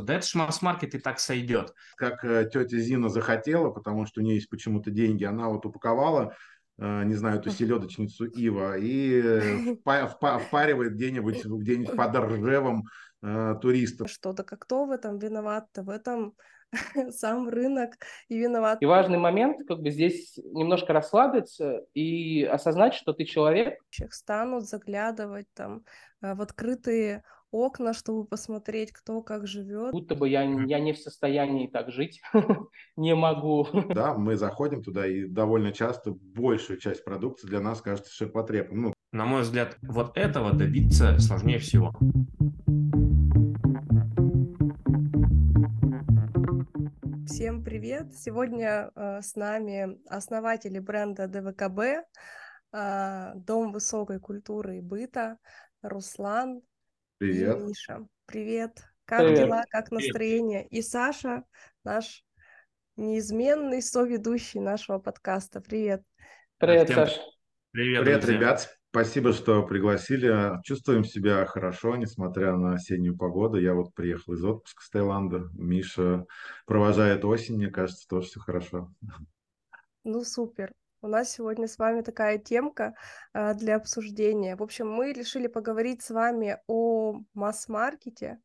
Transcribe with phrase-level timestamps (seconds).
[0.00, 1.74] Дальше масс-маркет и так сойдет.
[1.96, 6.34] Как э, тетя Зина захотела, потому что у нее есть почему-то деньги, она вот упаковала
[6.78, 9.76] э, не знаю, эту селедочницу Ива и э,
[10.46, 12.84] впаривает где-нибудь где под Ржевом
[13.22, 14.10] э, туристов.
[14.10, 16.34] Что-то как кто в этом виноват В этом
[17.10, 17.92] сам рынок
[18.28, 18.78] и виноват.
[18.80, 23.78] И важный момент, как бы здесь немножко расслабиться и осознать, что ты человек.
[24.10, 25.84] Станут заглядывать там
[26.20, 27.22] в открытые
[27.54, 29.92] окна, чтобы посмотреть, кто как живет.
[29.92, 32.20] Будто бы я, я не в состоянии так жить,
[32.96, 33.68] не могу.
[33.94, 38.82] Да, мы заходим туда, и довольно часто большую часть продукции для нас кажется ширпотребом.
[38.82, 41.92] Ну, На мой взгляд, вот этого добиться сложнее всего.
[47.26, 48.14] Всем привет!
[48.16, 51.78] Сегодня э, с нами основатели бренда ДВКБ,
[52.72, 55.38] э, Дом высокой культуры и быта,
[55.82, 56.62] Руслан,
[57.18, 57.60] Привет.
[57.60, 58.06] И Миша.
[58.26, 58.82] Привет.
[59.04, 59.38] Как Привет.
[59.38, 60.66] дела, как настроение?
[60.68, 61.44] И Саша,
[61.84, 62.24] наш
[62.96, 65.60] неизменный соведущий нашего подкаста.
[65.60, 66.02] Привет.
[66.58, 67.20] Привет, Всем Саш.
[67.70, 68.38] Привет, Привет, друзья.
[68.38, 68.78] ребят.
[68.90, 70.62] Спасибо, что пригласили.
[70.62, 73.58] Чувствуем себя хорошо, несмотря на осеннюю погоду.
[73.58, 75.48] Я вот приехал из отпуска с Таиланда.
[75.54, 76.26] Миша
[76.64, 78.92] провожает осень, мне кажется, тоже все хорошо.
[80.04, 80.72] Ну, супер.
[81.04, 82.94] У нас сегодня с вами такая темка
[83.34, 84.56] а, для обсуждения.
[84.56, 88.40] В общем, мы решили поговорить с вами о масс-маркете,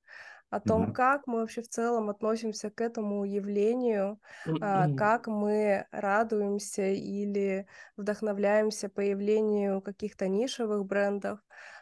[0.50, 0.94] о том, Мгм.
[0.94, 4.20] как мы вообще в целом относимся к этому явлению,
[4.60, 7.66] а, как мы радуемся или
[7.96, 11.40] вдохновляемся появлению каких-то нишевых брендов.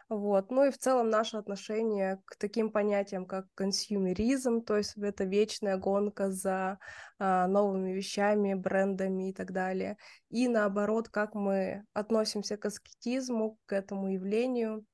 [0.08, 0.50] Вот.
[0.50, 5.76] Ну и в целом наше отношение к таким понятиям, как консюмеризм, то есть это вечная
[5.76, 6.78] гонка за
[7.18, 9.98] а, новыми вещами, брендами и так далее.
[10.30, 14.86] И наоборот, как мы относимся к аскетизму, к этому явлению.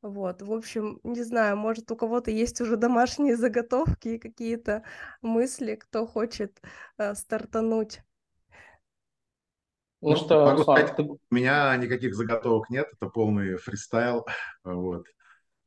[0.00, 4.82] Вот, в общем, не знаю, может, у кого-то есть уже домашние заготовки и какие-то
[5.20, 6.58] мысли, кто хочет
[6.96, 8.00] э, стартануть.
[10.00, 14.26] Ну Ну, что, могу Руслан, сказать, ты- У меня никаких заготовок нет, это полный фристайл.
[14.64, 15.06] Вот.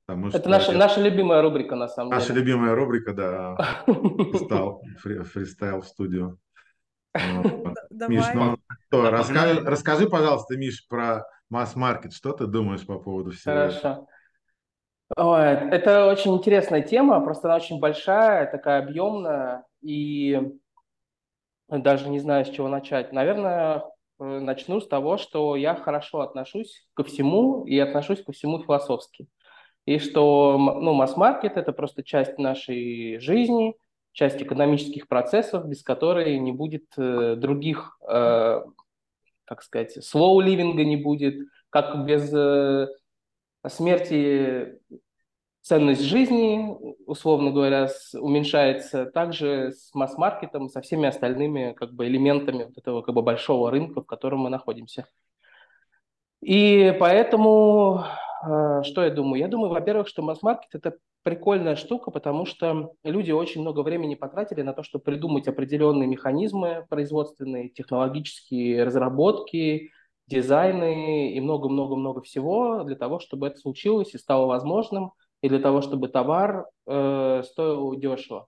[0.05, 2.39] Потому это что наша, я- наша любимая рубрика, на самом наша деле.
[2.41, 3.55] любимая рубрика, да,
[3.85, 6.37] фристайл, фри- фристайл в студию.
[7.13, 12.13] Миш, ну что, Да, расскажи, расскажи, пожалуйста, Миш, про масс-маркет.
[12.13, 13.79] Что ты думаешь по поводу всего этого?
[13.79, 14.07] Хорошо.
[15.17, 20.41] Ой, это очень интересная тема, просто она очень большая, такая объемная, и
[21.67, 23.11] даже не знаю, с чего начать.
[23.11, 23.83] Наверное,
[24.21, 29.27] начну с того, что я хорошо отношусь ко всему и отношусь ко всему философски.
[29.85, 33.75] И что ну, масс-маркет– это просто часть нашей жизни,
[34.11, 38.61] часть экономических процессов, без которой не будет э, других, э,
[39.45, 41.35] как сказать, slow living не будет,
[41.69, 42.87] как без э,
[43.67, 44.79] смерти
[45.61, 52.77] ценность жизни, условно говоря, уменьшается также с масс-маркетом, со всеми остальными как бы элементами вот
[52.77, 55.07] этого как бы большого рынка, в котором мы находимся.
[56.41, 58.03] И поэтому,
[58.43, 59.39] э, что я думаю?
[59.39, 64.63] Я думаю, во-первых, что масс-маркет– это прикольная штука, потому что люди очень много времени потратили
[64.63, 69.91] на то, чтобы придумать определенные механизмы производственные, технологические разработки,
[70.27, 75.11] дизайны и много-много-много всего для того, чтобы это случилось и стало возможным,
[75.41, 78.47] и для того, чтобы товар э, стоил дешево.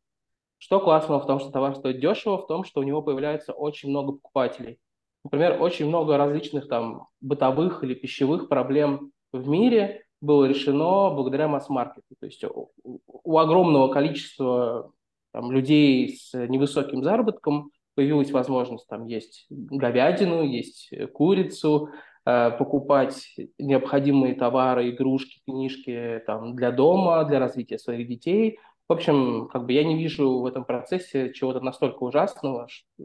[0.58, 3.90] Что классного в том, что товар стоит дешево, в том, что у него появляется очень
[3.90, 4.80] много покупателей.
[5.24, 12.16] Например, очень много различных там бытовых или пищевых проблем в мире было решено благодаря масс-маркету.
[12.20, 14.92] То есть у, у- огромного количества
[15.34, 21.90] там, людей с невысоким заработком появилась возможность там есть говядину, есть курицу,
[22.24, 28.60] покупать необходимые товары, игрушки, книжки там, для дома, для развития своих детей.
[28.88, 32.68] В общем, как бы я не вижу в этом процессе чего-то настолько ужасного,
[33.00, 33.04] э,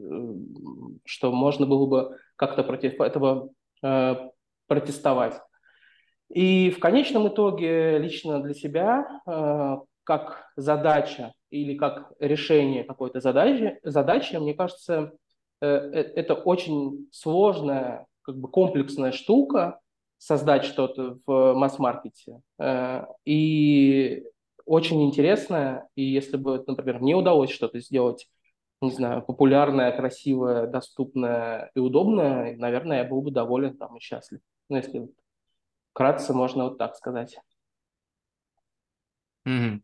[1.05, 3.49] что можно было бы как-то против этого
[3.81, 4.15] э,
[4.67, 5.41] протестовать.
[6.29, 13.79] И в конечном итоге лично для себя э, как задача или как решение какой-то задачи,
[13.83, 15.13] задачи мне кажется,
[15.61, 19.79] э, э, это очень сложная, как бы комплексная штука
[20.17, 22.41] создать что-то в масс-маркете.
[22.59, 24.23] Э, И
[24.65, 28.27] очень интересная, и если бы, например, мне удалось что-то сделать,
[28.81, 34.41] не знаю, популярное, красивое, доступное и удобное, наверное, я был бы доволен там и счастлив.
[34.69, 35.09] Ну, если
[35.93, 37.37] вкратце можно вот так сказать.
[39.45, 39.83] Мгм.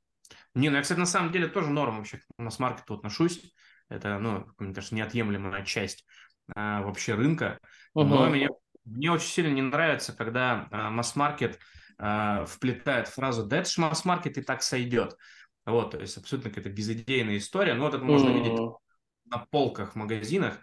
[0.56, 3.54] Не, ну я, кстати, на самом деле тоже норм вообще к масс-маркету отношусь.
[3.90, 6.06] Это, ну, мне кажется, неотъемлемая часть
[6.56, 7.60] а, вообще рынка.
[7.96, 8.32] Но Мгм.
[8.32, 8.50] мне,
[8.84, 11.60] мне очень сильно не нравится, когда а, масс-маркет
[11.98, 15.18] а, вплетает фразу «да это ж масс-маркет и так сойдет».
[15.66, 18.34] Вот, то есть абсолютно какая-то безыдейная история, но вот это можно mm.
[18.34, 18.60] видеть
[19.26, 20.60] на полках в магазинах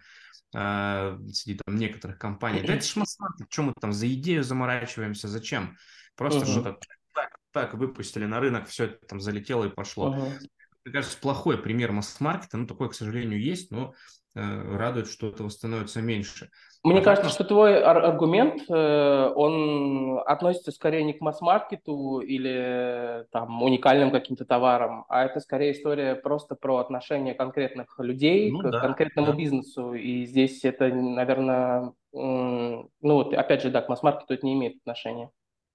[0.55, 2.63] э, среди там некоторых компаний.
[2.65, 5.77] Да это ж масс-маркет, чем мы там за идею заморачиваемся, зачем?
[6.15, 6.51] Просто uh-huh.
[6.51, 6.79] что-то
[7.15, 10.15] так, так выпустили на рынок, все это там залетело и пошло.
[10.15, 10.39] Uh-huh.
[10.85, 13.95] Мне кажется, плохой пример масс-маркета, ну такой, к сожалению, есть, но э,
[14.35, 16.51] радует, что этого становится меньше.
[16.85, 23.63] Мне а кажется, что твой аргумент, э, он относится скорее не к масс-маркету или там
[23.63, 28.81] уникальным каким-то товарам, а это скорее история просто про отношение конкретных людей ну, к да,
[28.81, 29.33] конкретному да.
[29.35, 29.95] бизнесу.
[29.95, 35.31] И здесь это, наверное, ну вот опять же, да, к масс-маркету это не имеет отношения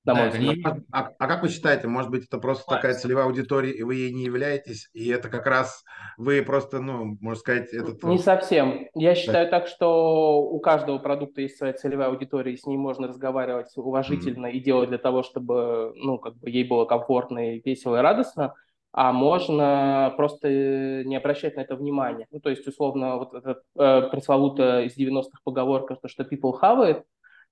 [0.08, 0.78] на мой взгляд.
[0.92, 4.14] А, а как вы считаете, может быть, это просто такая целевая аудитория, и вы ей
[4.14, 5.84] не являетесь, и это как раз
[6.18, 8.02] вы просто, ну, можно сказать, этот...
[8.04, 8.88] Не совсем.
[8.96, 13.08] Я считаю так, что у каждого продукта есть своя целевая аудитория, и с ней можно
[13.08, 14.52] разговаривать уважительно mm-hmm.
[14.52, 18.54] и делать для того, чтобы, ну, как бы ей было комфортно и весело и радостно,
[18.94, 22.26] а можно просто не обращать на это внимания.
[22.32, 26.80] Ну, то есть, условно, вот эта э, пресловутая из 90-х поговорка, что, что people have
[26.80, 27.04] it,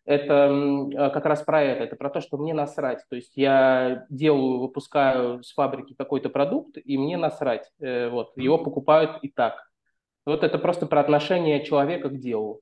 [0.05, 3.03] это а, как раз про это, это про то, что мне насрать.
[3.09, 7.69] То есть я делаю, выпускаю с фабрики какой-то продукт, и мне насрать.
[7.79, 9.55] Э, вот, его покупают и так.
[10.25, 12.61] Вот это просто про отношение человека к делу.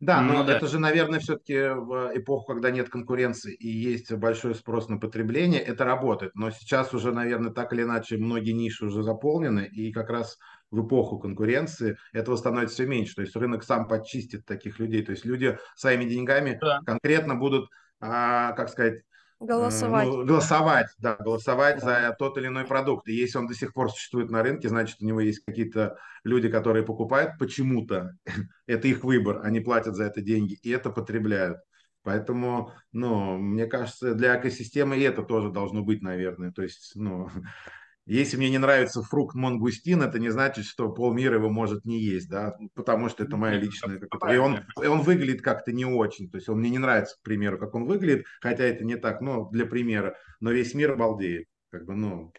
[0.00, 0.56] Да, но ну, да.
[0.56, 5.60] это же, наверное, все-таки в эпоху, когда нет конкуренции и есть большой спрос на потребление,
[5.60, 6.32] это работает.
[6.34, 10.38] Но сейчас уже, наверное, так или иначе многие ниши уже заполнены, и как раз
[10.72, 13.14] в эпоху конкуренции этого становится все меньше.
[13.14, 15.04] То есть рынок сам подчистит таких людей.
[15.04, 16.80] То есть люди своими деньгами да.
[16.84, 17.68] конкретно будут,
[18.00, 19.02] а, как сказать,
[19.42, 20.06] Голосовать.
[20.06, 23.08] Ну, голосовать, да, голосовать за тот или иной продукт.
[23.08, 26.48] И если он до сих пор существует на рынке, значит, у него есть какие-то люди,
[26.48, 28.12] которые покупают почему-то.
[28.68, 31.58] это их выбор, они платят за это деньги и это потребляют.
[32.04, 36.52] Поэтому, ну, мне кажется, для экосистемы и это тоже должно быть, наверное.
[36.52, 37.28] То есть, ну,
[38.06, 42.28] если мне не нравится фрукт мангустин, это не значит, что полмира его может не есть,
[42.28, 44.34] да, потому что это моя личная какая-то...
[44.34, 47.58] И он, он выглядит как-то не очень, то есть он мне не нравится, к примеру,
[47.58, 51.86] как он выглядит, хотя это не так, но для примера, но весь мир балдеет, как
[51.86, 52.32] бы, ну,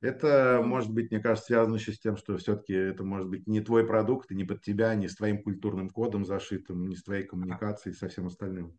[0.00, 3.60] это может быть, мне кажется, связано еще с тем, что все-таки это может быть не
[3.60, 7.24] твой продукт, и не под тебя, не с твоим культурным кодом зашитым, не с твоей
[7.24, 8.78] коммуникацией, со всем остальным.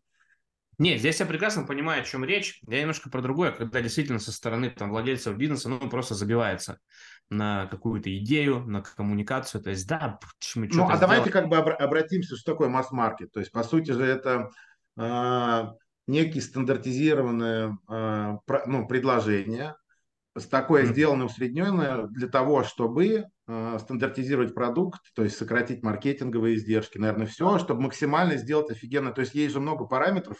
[0.78, 2.60] Нет, здесь я прекрасно понимаю, о чем речь.
[2.68, 6.78] Я немножко про другое, когда действительно со стороны там, владельцев бизнеса ну, просто забивается
[7.30, 9.62] на какую-то идею, на коммуникацию.
[9.62, 10.18] То есть, да,
[10.54, 13.32] мы Ну, а давайте как бы обратимся, что такое масс-маркет.
[13.32, 14.50] То есть, по сути же, это
[14.98, 15.64] э,
[16.06, 19.76] некие стандартизированные э, про, ну, предложения,
[20.36, 20.92] с такое mm-hmm.
[20.92, 27.58] сделано усредненное для того, чтобы э, стандартизировать продукт, то есть сократить маркетинговые издержки, наверное, все,
[27.58, 29.12] чтобы максимально сделать офигенно.
[29.12, 30.36] То есть есть же много параметров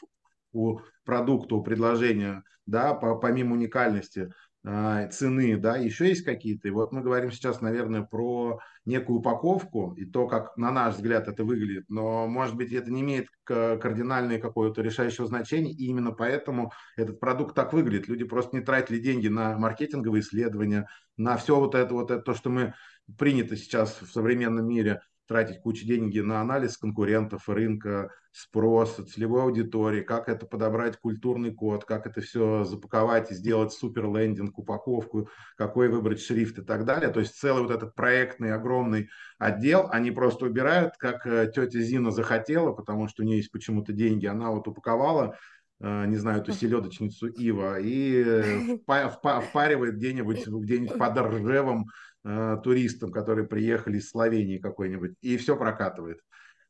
[0.56, 4.32] у продукта, у предложения, да, по, помимо уникальности
[4.64, 6.68] э, цены, да, еще есть какие-то.
[6.68, 11.28] И вот мы говорим сейчас, наверное, про некую упаковку и то, как, на наш взгляд,
[11.28, 11.84] это выглядит.
[11.88, 17.54] Но, может быть, это не имеет кардинальное какое-то решающего значения, и именно поэтому этот продукт
[17.54, 18.08] так выглядит.
[18.08, 22.34] Люди просто не тратили деньги на маркетинговые исследования, на все вот это, вот это, то,
[22.34, 22.74] что мы
[23.18, 30.02] принято сейчас в современном мире– тратить кучу денег на анализ конкурентов, рынка, спроса, целевой аудитории,
[30.02, 35.88] как это подобрать культурный код, как это все запаковать и сделать супер лендинг, упаковку, какой
[35.88, 37.10] выбрать шрифт и так далее.
[37.10, 39.08] То есть целый вот этот проектный огромный
[39.38, 43.94] отдел они просто убирают, как э, тетя Зина захотела, потому что у нее есть почему-то
[43.94, 45.38] деньги, она вот упаковала
[45.80, 48.76] э, не знаю, эту селедочницу Ива, и э,
[49.48, 51.86] впаривает где-нибудь где-нибудь под Ржевом
[52.26, 56.20] э, туристам, которые приехали из Словении какой-нибудь, и все прокатывает.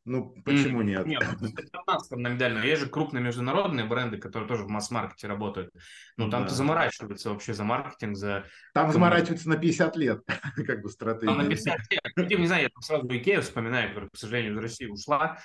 [0.04, 1.04] Ну, почему нет?
[1.04, 2.60] Нет, это у нас там номинально.
[2.60, 5.70] Есть же крупные международные бренды, которые тоже в масс-маркете работают.
[6.16, 6.54] Ну, там-то да.
[6.54, 8.44] заморачиваются вообще за маркетинг, за...
[8.72, 10.22] Там заморачиваются на 50 лет,
[10.66, 11.26] как бы стратегия.
[11.26, 12.38] Там на 50 лет.
[12.38, 15.38] Не знаю, я там сразу Икею вспоминаю, которая, к сожалению, из России ушла.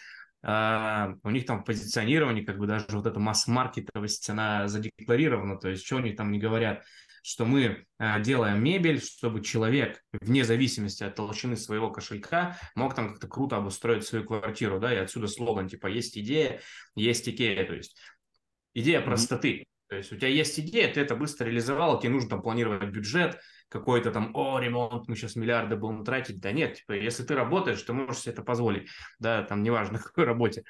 [0.43, 5.85] Uh, у них там позиционирование, как бы даже вот эта масс-маркетовость, она задекларирована, то есть
[5.85, 6.83] что они там не говорят
[7.21, 13.11] что мы а, делаем мебель, чтобы человек, вне зависимости от толщины своего кошелька, мог там
[13.11, 16.61] как-то круто обустроить свою квартиру, да, и отсюда слоган, типа, есть идея,
[16.95, 17.97] есть Икея, то есть
[18.73, 19.65] идея простоты.
[19.87, 23.41] То есть у тебя есть идея, ты это быстро реализовал, тебе нужно там планировать бюджет,
[23.67, 26.39] какой-то там, о, ремонт, мы сейчас миллиарды будем тратить.
[26.39, 28.89] Да нет, типа, если ты работаешь, ты можешь себе это позволить.
[29.19, 30.63] Да, там неважно, какой работе.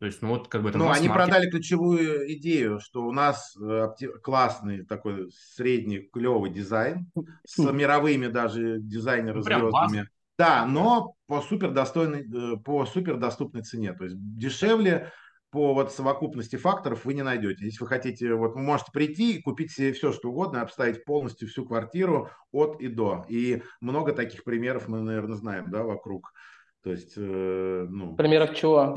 [0.00, 3.54] То есть, ну вот как бы это Ну, они продали ключевую идею, что у нас
[3.60, 3.88] э,
[4.22, 7.12] классный такой средний клевый дизайн
[7.46, 10.04] с мировыми даже дизайнерами ну.
[10.38, 13.92] Да, но по супер достойной, э, по супер доступной цене.
[13.92, 15.12] То есть дешевле
[15.50, 17.66] по вот совокупности факторов вы не найдете.
[17.66, 21.46] Если вы хотите, вот вы можете прийти и купить себе все, что угодно, обставить полностью
[21.46, 23.26] всю квартиру от и до.
[23.28, 26.32] И много таких примеров мы, наверное, знаем, да, вокруг.
[26.82, 28.16] То есть, э, ну...
[28.16, 28.94] Примеров чего?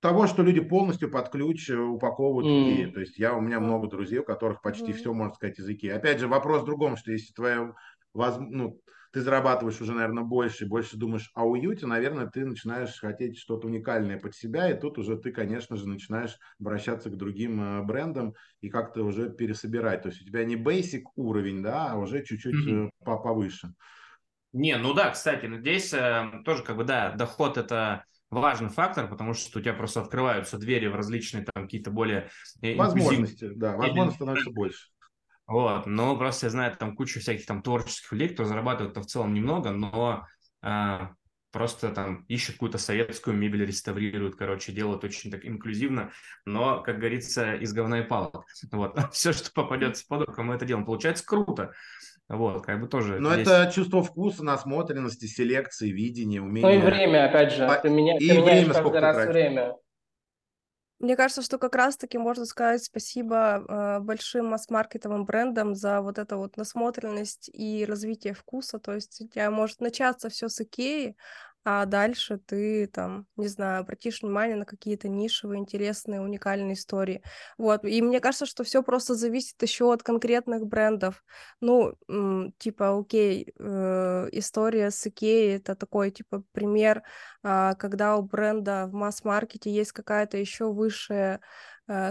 [0.00, 2.72] Того, что люди полностью под ключ э, упаковывают mm.
[2.72, 2.86] Икее.
[2.88, 4.94] То есть я, у меня много друзей, у которых почти mm.
[4.94, 5.90] все, можно сказать, из Икеи.
[5.90, 7.74] Опять же, вопрос в другом, что если твоя,
[8.14, 8.80] ну,
[9.12, 14.18] ты зарабатываешь уже, наверное, больше, больше думаешь о уюте, наверное, ты начинаешь хотеть что-то уникальное
[14.18, 18.70] под себя, и тут уже ты, конечно же, начинаешь обращаться к другим э, брендам и
[18.70, 20.02] как-то уже пересобирать.
[20.02, 22.90] То есть у тебя не basic уровень, да, а уже чуть-чуть mm-hmm.
[23.04, 23.74] повыше.
[24.52, 29.34] Не, ну да, кстати, здесь э, тоже как бы, да, доход это важный фактор, потому
[29.34, 32.30] что у тебя просто открываются двери в различные там какие-то более...
[32.62, 34.88] Э, возможности, да, возможности становится больше.
[35.46, 39.34] Вот, но просто я знаю там кучу всяких там творческих людей, кто зарабатывает в целом
[39.34, 40.24] немного, но
[40.62, 41.10] а,
[41.50, 46.12] просто там ищут какую-то советскую мебель, реставрируют, короче, делают очень так инклюзивно,
[46.44, 48.46] но, как говорится, из говна и палок.
[48.70, 50.86] Вот, все, что попадется под руку, мы это делаем.
[50.86, 51.72] Получается круто.
[52.30, 53.18] Вот, как бы тоже.
[53.18, 53.50] Но есть...
[53.50, 56.68] это чувство вкуса, насмотренности, селекции, видения, умения.
[56.68, 57.68] Ну и время, опять же.
[57.82, 59.32] Ты, меня, и ты время, каждый раз тратишь.
[59.32, 59.76] время.
[61.00, 66.36] Мне кажется, что как раз-таки можно сказать спасибо э, большим масс-маркетовым брендам за вот эту
[66.36, 68.78] вот насмотренность и развитие вкуса.
[68.78, 71.16] То есть у тебя может начаться все с Икеи,
[71.64, 77.22] а дальше ты там, не знаю, обратишь внимание на какие-то нишевые, интересные, уникальные истории.
[77.58, 81.22] Вот, и мне кажется, что все просто зависит еще от конкретных брендов.
[81.60, 81.94] Ну,
[82.58, 87.02] типа, окей, э, история с Икеей— это такой, типа, пример,
[87.42, 91.40] э, когда у бренда в масс-маркете есть какая-то еще высшая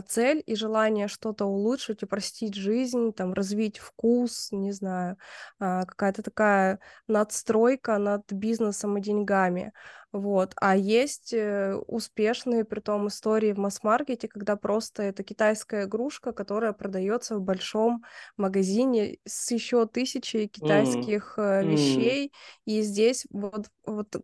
[0.08, 5.18] цель и желание что-то улучшить, упростить жизнь, там, развить вкус, не знаю,
[5.60, 9.72] а, какая-то такая надстройка над бизнесом и деньгами.
[10.12, 10.54] Вот.
[10.60, 16.74] А есть э, успешные, при том, истории в масс-маркете, когда просто это китайская игрушка, которая
[16.74, 18.04] продается в большом
[18.36, 21.64] магазине с еще тысячей китайских mm.
[21.64, 22.28] вещей.
[22.28, 22.32] Mm.
[22.66, 24.16] И здесь вот, вот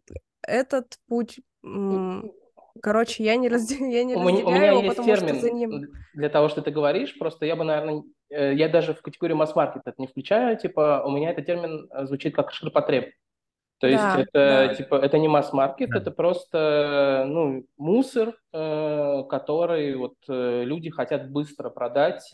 [0.41, 1.39] этот путь
[2.81, 3.71] Короче, я не, раз...
[3.71, 5.87] я не у разделяю у меня его, есть потому термин что за ним...
[6.13, 9.83] для того, что ты говоришь, просто я бы, наверное, э, я даже в категорию масс-маркет
[9.85, 13.11] это не включаю, типа, у меня этот термин э, звучит как ширпотреб.
[13.79, 14.29] То есть да, это,
[14.69, 14.73] да.
[14.73, 15.97] типа, это не масс-маркет, да.
[15.97, 22.31] это просто, ну, мусор, э, который вот люди хотят быстро продать,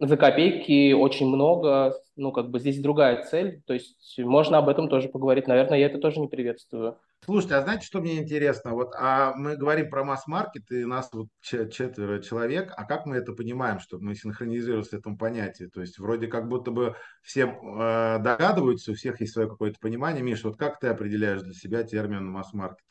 [0.00, 4.88] за копейки очень много, ну, как бы здесь другая цель, то есть можно об этом
[4.88, 6.98] тоже поговорить, наверное, я это тоже не приветствую.
[7.24, 8.72] Слушайте, а знаете, что мне интересно?
[8.72, 13.32] Вот, а мы говорим про масс-маркет, и нас вот четверо человек, а как мы это
[13.32, 15.68] понимаем, чтобы мы синхронизировались в этом понятии?
[15.72, 20.22] То есть вроде как будто бы все э, догадываются, у всех есть свое какое-то понимание.
[20.22, 22.84] Миш, вот как ты определяешь для себя термин масс-маркет?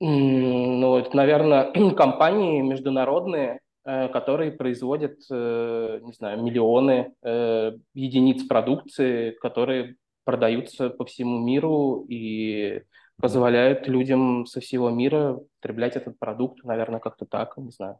[0.00, 9.30] Ну, это, наверное, компании международные, Э, которые производят, э, не знаю, миллионы э, единиц продукции,
[9.30, 12.82] которые продаются по всему миру и
[13.20, 17.98] позволяют людям со всего мира потреблять этот продукт, наверное, как-то так, не знаю.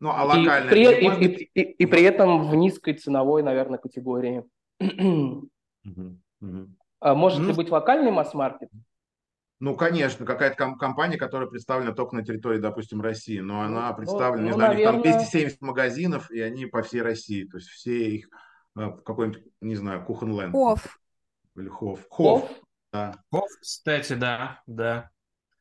[0.00, 0.68] Ну, а локально?
[0.68, 4.44] И при, и, и, и, и при этом в низкой ценовой, наверное, категории.
[7.02, 8.68] А может ну, ли быть локальный масс-маркет?
[9.58, 13.96] Ну, конечно, какая-то ком- компания, которая представлена только на территории, допустим, России, но она ну,
[13.96, 15.02] представлена, ну, не знаю, наверное...
[15.02, 18.28] там 270 магазинов, и они по всей России, то есть все их,
[18.78, 20.52] э, какой-нибудь, не знаю, Кухенленд.
[20.52, 20.98] Хофф.
[21.56, 22.06] Или Хофф.
[22.10, 22.50] Хофф,
[23.60, 25.10] кстати, да, да.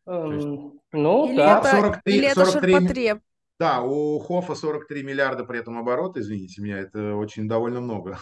[0.05, 1.59] Эм, ну, или да.
[1.59, 3.19] Это, 43, или это 43, ширпотреб.
[3.59, 8.17] Да, у Хоффа 43 миллиарда при этом оборота, извините меня, это очень довольно много.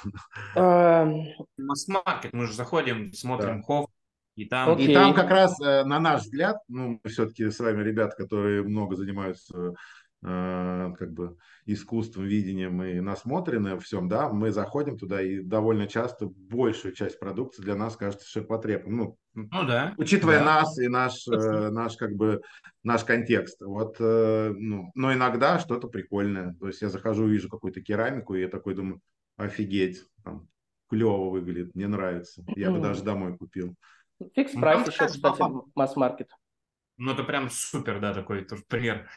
[1.58, 3.64] Масс-маркет, мы же заходим, смотрим да.
[3.64, 3.88] Хофф,
[4.36, 7.84] и там, и там как раз, э, на наш взгляд, ну, мы все-таки с вами
[7.84, 9.74] ребята, которые много занимаются
[10.28, 16.28] как бы искусством, видением и насмотрены в всем, да, мы заходим туда и довольно часто
[16.28, 18.98] большую часть продукции для нас кажется ширпотребом.
[18.98, 19.94] Ну, ну да.
[19.98, 20.46] Учитывая да.
[20.46, 22.42] нас и наш, э, наш как бы
[22.84, 23.62] наш контекст.
[23.62, 26.56] Вот, э, ну, но иногда что-то прикольное.
[26.60, 29.02] То есть я захожу, вижу какую-то керамику, и я такой думаю,
[29.38, 30.48] офигеть, там,
[30.90, 32.44] клево выглядит, мне нравится.
[32.56, 33.76] Я бы даже домой купил.
[34.36, 35.44] Фикс прайс ну, еще, кстати,
[35.76, 36.32] масс-маркет.
[36.98, 39.08] Ну, это прям супер, да, такой пример.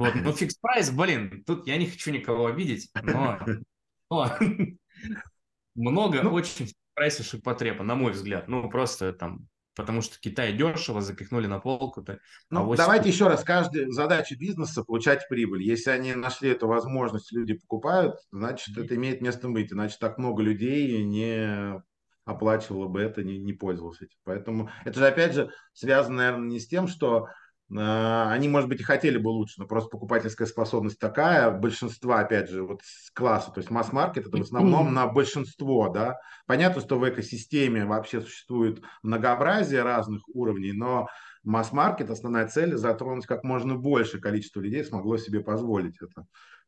[0.00, 3.38] Вот, ну, фикс прайс, блин, тут я не хочу никого обидеть, но,
[4.10, 4.34] но
[5.74, 8.48] много ну, очень прайса ширпотреба, на мой взгляд.
[8.48, 12.14] Ну, просто там, потому что Китай дешево запихнули на полку-то.
[12.14, 12.82] А ну, 8...
[12.82, 15.62] давайте еще раз, каждая задача бизнеса получать прибыль.
[15.62, 19.70] Если они нашли эту возможность, люди покупают, значит, это имеет место быть.
[19.70, 21.78] Иначе так много людей не
[22.24, 24.16] оплачивала бы это, не, не пользовался этим.
[24.24, 27.30] Поэтому это же, опять же, связано, наверное, не с тем, что а,
[27.72, 32.64] они, может быть, и хотели бы лучше, но просто покупательская способность такая, большинство, опять же,
[32.64, 36.18] вот с класса, то есть масс-маркет, это в основном на большинство, да.
[36.46, 41.06] Понятно, что в экосистеме вообще существует многообразие разных уровней, но
[41.44, 46.26] масс-маркет, основная цель затронуть как можно больше количество людей смогло себе позволить это.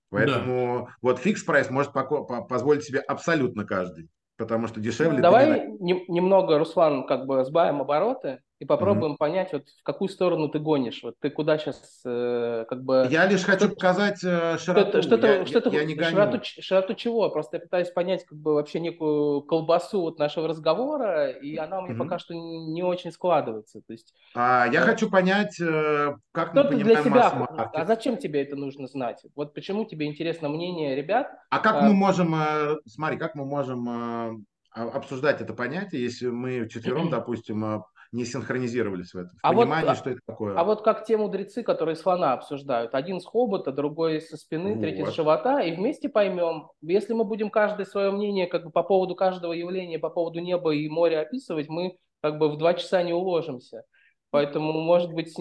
[0.08, 0.94] Поэтому да.
[1.02, 5.20] вот фикс прайс может позволить себе абсолютно каждый, потому что дешевле.
[5.20, 6.04] Давай не...
[6.06, 9.18] немного, Руслан, как бы сбавим обороты и попробуем mm-hmm.
[9.18, 11.02] понять, вот в какую сторону ты гонишь.
[11.02, 13.08] Вот ты куда сейчас э, как бы...
[13.10, 15.02] Я лишь хочу показать э, широту.
[15.02, 16.10] Что-то, я, что-то, я, я не гоню.
[16.10, 17.28] Широту, широту чего?
[17.30, 21.82] Просто я пытаюсь понять как бы вообще некую колбасу вот нашего разговора, и она у
[21.82, 21.98] меня mm-hmm.
[21.98, 23.80] пока что не очень складывается.
[23.84, 28.16] То есть, а, я э, хочу понять, э, как мы понимаем для себя, А зачем
[28.16, 29.24] тебе это нужно знать?
[29.34, 31.32] Вот почему тебе интересно мнение ребят?
[31.50, 31.80] А как а...
[31.80, 34.40] мы можем, э, смотри, как мы можем э,
[34.74, 39.88] обсуждать это понятие, если мы четвером, допустим, э, не синхронизировались в этом, в а понимании,
[39.88, 40.54] вот, что это такое.
[40.54, 42.94] А вот как те мудрецы, которые слона обсуждают.
[42.94, 44.82] Один с хобота, другой со спины, вот.
[44.82, 46.68] третий с живота, и вместе поймем.
[46.82, 50.74] Если мы будем каждое свое мнение как бы по поводу каждого явления, по поводу неба
[50.74, 53.84] и моря описывать, мы как бы в два часа не уложимся.
[54.30, 55.34] Поэтому, может быть,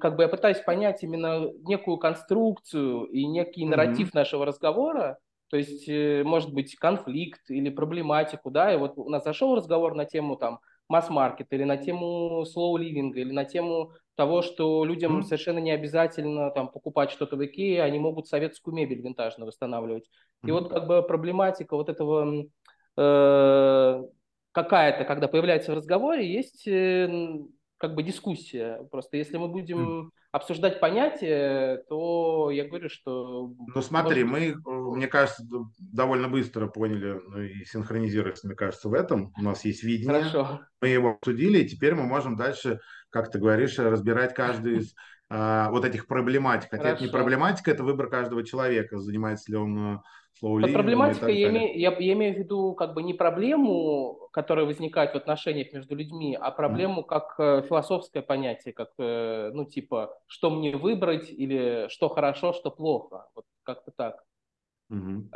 [0.00, 4.14] как бы я пытаюсь понять именно некую конструкцию и некий нарратив mm-hmm.
[4.14, 5.18] нашего разговора,
[5.50, 9.94] то есть, э, может быть, конфликт или проблематику, да, и вот у нас зашел разговор
[9.94, 15.18] на тему там масс-маркет, или на тему slow living, или на тему того, что людям
[15.18, 15.22] mm-hmm.
[15.22, 20.04] совершенно не обязательно там покупать что-то в Икее, они могут советскую мебель винтажно восстанавливать.
[20.04, 20.48] Mm-hmm.
[20.48, 22.44] И вот как бы проблематика вот этого
[22.96, 24.02] э,
[24.52, 27.08] какая-то, когда появляется в разговоре, есть э,
[27.78, 28.86] как бы дискуссия.
[28.90, 30.12] Просто если мы будем.
[30.32, 33.52] Обсуждать понятия, то я говорю, что...
[33.74, 34.64] Ну смотри, может...
[34.64, 35.44] мы, мне кажется,
[35.78, 39.32] довольно быстро поняли ну, и синхронизировались, мне кажется, в этом.
[39.36, 40.20] У нас есть видение.
[40.20, 40.60] Хорошо.
[40.80, 44.94] Мы его обсудили, и теперь мы можем дальше, как ты говоришь, разбирать каждый из
[45.30, 46.70] а, вот этих проблематик.
[46.70, 46.96] Хотя Хорошо.
[46.96, 50.02] это не проблематика, это выбор каждого человека, занимается ли он слово
[50.40, 55.12] Под проблематикой я, имею, я, я имею в виду как бы не проблему, которая возникает
[55.12, 57.04] в отношениях между людьми, а проблему mm.
[57.04, 62.70] как э, философское понятие, как, э, ну, типа, что мне выбрать или что хорошо, что
[62.70, 63.26] плохо.
[63.34, 64.24] Вот как-то так.
[64.90, 65.30] Угу.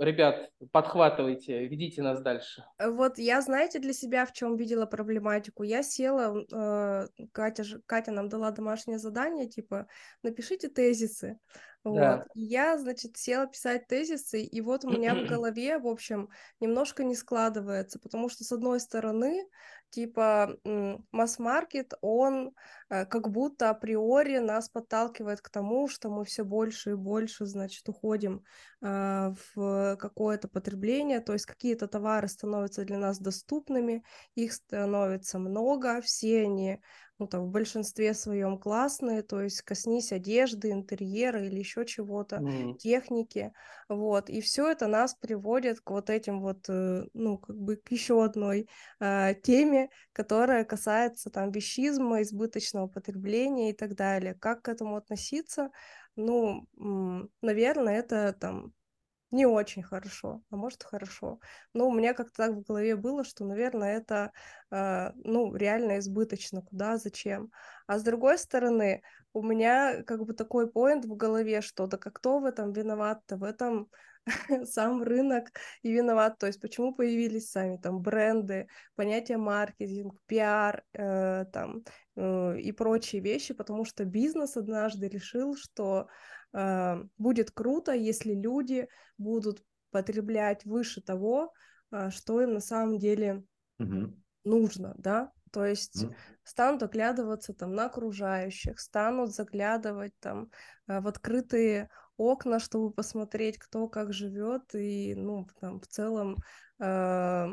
[0.00, 2.64] ребят, подхватывайте, ведите нас дальше.
[2.84, 5.62] Вот я, знаете, для себя в чем видела проблематику.
[5.62, 9.86] Я села, э, Катя, Катя нам дала домашнее задание, типа,
[10.24, 11.38] напишите тезисы.
[11.94, 12.16] Да.
[12.16, 12.26] Вот.
[12.34, 16.28] я, значит, села писать тезисы, и вот у меня в голове, в общем,
[16.60, 19.46] немножко не складывается, потому что, с одной стороны,
[19.90, 20.56] типа,
[21.12, 22.52] масс-маркет, он
[22.90, 27.88] э, как будто априори нас подталкивает к тому, что мы все больше и больше, значит,
[27.88, 28.44] уходим
[28.82, 36.00] э, в какое-то потребление, то есть какие-то товары становятся для нас доступными, их становится много,
[36.02, 36.80] все они
[37.18, 42.76] ну, там, в большинстве своем классные, то есть коснись одежды, интерьера или еще чего-то, mm.
[42.76, 43.52] техники,
[43.88, 47.90] вот, и все это нас приводит к вот этим вот, э, ну, как бы к
[47.90, 48.68] еще одной
[49.00, 54.34] э, теме, которая касается там вещизма, избыточного потребления и так далее.
[54.34, 55.70] Как к этому относиться?
[56.16, 56.66] Ну,
[57.42, 58.72] наверное, это там
[59.30, 61.40] не очень хорошо, а может хорошо.
[61.74, 64.32] Но у меня как-то так в голове было, что, наверное, это,
[64.70, 67.50] э, ну, реально избыточно, куда, зачем.
[67.86, 72.14] А с другой стороны, у меня как бы такой поинт в голове, что да как
[72.14, 73.88] кто в этом виноват-то, в этом
[74.64, 75.48] сам рынок
[75.82, 76.38] и виноват.
[76.38, 81.82] То есть почему появились сами там бренды, понятие маркетинг, пиар э, там
[82.16, 86.08] э, и прочие вещи, потому что бизнес однажды решил, что
[86.52, 91.52] э, будет круто, если люди будут потреблять выше того,
[91.90, 93.44] э, что им на самом деле
[93.78, 94.14] угу.
[94.44, 96.14] нужно, да, то есть mm.
[96.44, 100.50] станут оглядываться там на окружающих, станут заглядывать там
[100.86, 101.88] э, в открытые
[102.18, 106.36] окна, чтобы посмотреть, кто как живет, и ну там в целом
[106.80, 107.46] э,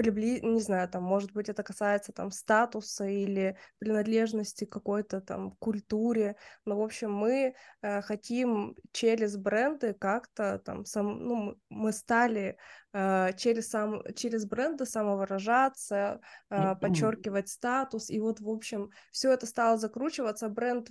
[0.00, 0.40] прибли...
[0.40, 6.78] не знаю, там, может быть, это касается там статуса или принадлежности какой-то там культуре, но,
[6.78, 11.18] в общем, мы э, хотим через бренды как-то там, сам...
[11.22, 12.56] ну, мы стали
[12.94, 14.02] э, через, сам...
[14.14, 20.88] через бренды самовыражаться, э, подчеркивать статус, и вот, в общем, все это стало закручиваться, бренд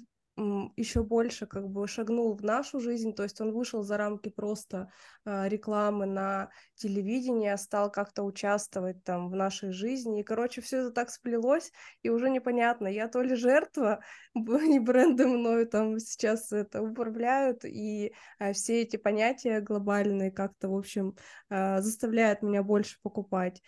[0.75, 4.91] еще больше как бы шагнул в нашу жизнь, то есть он вышел за рамки просто
[5.25, 10.79] э, рекламы на телевидении, а стал как-то участвовать там в нашей жизни, и, короче, все
[10.79, 11.71] это так сплелось,
[12.03, 13.99] и уже непонятно, я то ли жертва,
[14.35, 20.75] и бренды мною там сейчас это управляют, и э, все эти понятия глобальные как-то, в
[20.75, 21.15] общем,
[21.49, 23.61] заставляют меня больше покупать,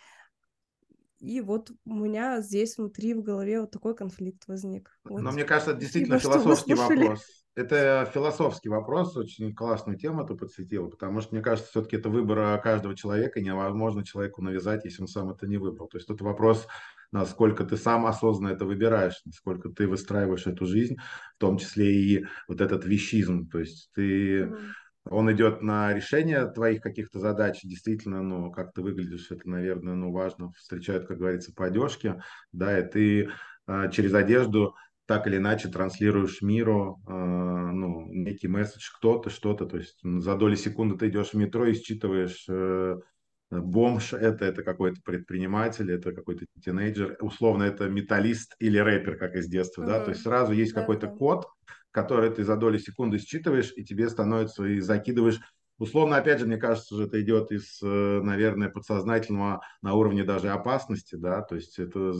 [1.22, 4.90] и вот у меня здесь внутри в голове вот такой конфликт возник.
[5.04, 5.22] Вот.
[5.22, 7.24] Но мне кажется, это действительно Спасибо, философский вопрос.
[7.54, 12.60] Это философский вопрос, очень классную тему ты подсветила, потому что, мне кажется, все-таки это выбор
[12.60, 15.86] каждого человека, и невозможно человеку навязать, если он сам это не выбрал.
[15.86, 16.66] То есть тут вопрос,
[17.12, 20.96] насколько ты сам осознанно это выбираешь, насколько ты выстраиваешь эту жизнь,
[21.36, 23.48] в том числе и вот этот вещизм.
[23.48, 24.58] То есть ты Мгм.
[25.04, 27.60] Он идет на решение твоих каких-то задач.
[27.62, 30.52] Действительно, ну, как ты выглядишь, это, наверное, ну, важно.
[30.52, 33.30] Встречают, как говорится, по одежке, да, и ты
[33.66, 34.74] э, через одежду
[35.06, 39.66] так или иначе транслируешь миру, э, ну, некий месседж, кто-то, что-то.
[39.66, 42.96] То есть за доли секунды ты идешь в метро и считываешь э,
[43.50, 49.48] бомж это, это какой-то предприниматель, это какой-то тинейджер, условно это металлист или рэпер, как из
[49.48, 51.18] детства, да, то есть сразу есть какой-то Да-да.
[51.18, 51.46] код,
[51.92, 55.40] который ты за доли секунды считываешь, и тебе становится, и закидываешь.
[55.78, 61.14] Условно, опять же, мне кажется, это идет из, э, наверное, подсознательного на уровне даже опасности,
[61.14, 62.14] да, то есть это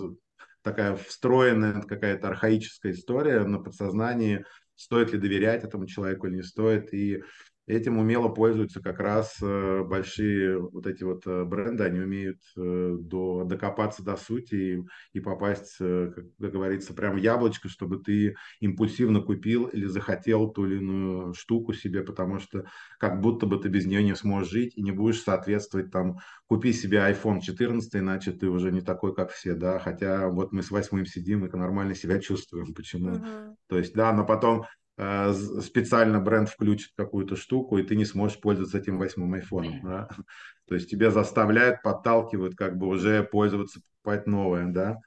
[0.62, 6.92] такая встроенная какая-то архаическая история на подсознании, стоит ли доверять этому человеку или не стоит,
[6.94, 7.22] и
[7.66, 12.96] Этим умело пользуются как раз э, большие вот эти вот э, бренды, они умеют э,
[12.98, 19.20] до, докопаться до сути и, и попасть, как, говорится, прямо в яблочко, чтобы ты импульсивно
[19.20, 22.64] купил или захотел ту или иную штуку себе, потому что
[22.98, 26.16] как будто бы ты без нее не сможешь жить и не будешь соответствовать там,
[26.48, 30.62] купи себе iPhone 14, иначе ты уже не такой, как все, да, хотя вот мы
[30.64, 33.10] с восьмым сидим и нормально себя чувствуем, почему?
[33.10, 33.56] Мгм.
[33.68, 34.64] То есть, да, но потом
[34.96, 39.80] специально бренд включит какую-то штуку, и ты не сможешь пользоваться этим восьмым айфоном.
[39.82, 40.08] Да?
[40.68, 44.66] То есть тебя заставляют, подталкивают как бы уже пользоваться, покупать новое.
[44.66, 44.98] Да?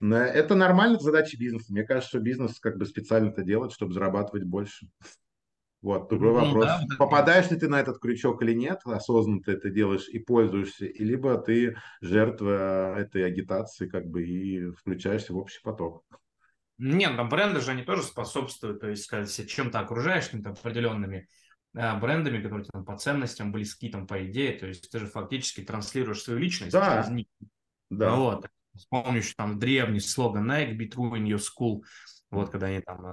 [0.00, 1.72] Но это нормальная задача бизнеса.
[1.72, 4.88] Мне кажется, что бизнес как бы специально это делает, чтобы зарабатывать больше.
[5.80, 6.70] Вот, другой Ну да, вопрос.
[6.86, 10.86] это Попадаешь ли ты на этот крючок или нет, осознанно ты это делаешь и пользуешься,
[10.86, 16.04] и либо ты жертва этой агитации как бы и включаешься в общий поток.
[16.78, 21.28] Нет, но бренды же они тоже способствуют, то есть себя чем-то окружаешь, какими-то определенными
[21.74, 25.62] э, брендами, которые там по ценностям близки, там по идее, то есть ты же фактически
[25.62, 27.26] транслируешь свою личность через Да, них.
[27.90, 28.10] да.
[28.10, 31.82] Ну вот, вспомню еще там древний слоган Nike, Be True in Your School,
[32.30, 33.06] вот когда они там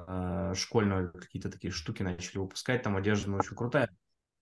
[0.51, 3.89] э, школьные какие-то такие штуки начали выпускать, там одежда, ну, очень крутая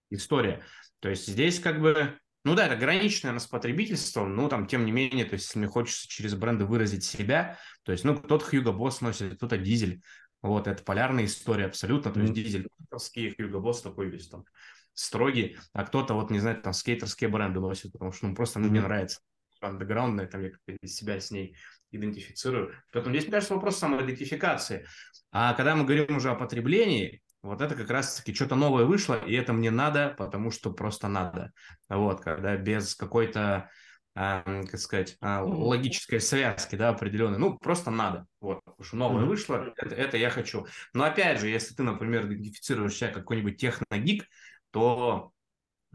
[0.09, 0.63] история.
[0.99, 4.86] То есть здесь как бы, ну да, это граничное наверное, с потребительством, но там, тем
[4.86, 8.45] не менее, то есть если мне хочется через бренды выразить себя, то есть, ну, кто-то
[8.45, 10.01] Хьюго Босс носит, кто-то Дизель,
[10.41, 12.34] вот, это полярная история абсолютно, то есть.
[12.34, 14.45] Дизель скейтерский, Хьюго Босс такой весь там
[14.93, 18.69] строгий, а кто-то вот, не знаю, там скейтерские бренды носит, потому что, ну, просто ну,
[18.69, 19.21] мне нравится
[19.62, 21.56] андеграундная, там я как-то себя с ней
[21.91, 22.73] идентифицирую.
[22.91, 24.86] Поэтому здесь, мне кажется, вопрос самоидентификации.
[25.32, 29.34] А когда мы говорим уже о потреблении, вот это как раз-таки что-то новое вышло, и
[29.36, 31.51] это мне надо, потому что просто надо.
[31.89, 33.69] Вот, когда без какой-то,
[34.15, 35.62] а, как сказать, Мгм.
[35.62, 38.25] логической связки, да, определенной, ну, просто надо.
[38.39, 40.65] Вот, потому что новое вышло, это, это я хочу.
[40.93, 44.25] Но опять же, если ты, например, идентифицируешь себя как какой-нибудь техногик,
[44.71, 45.34] то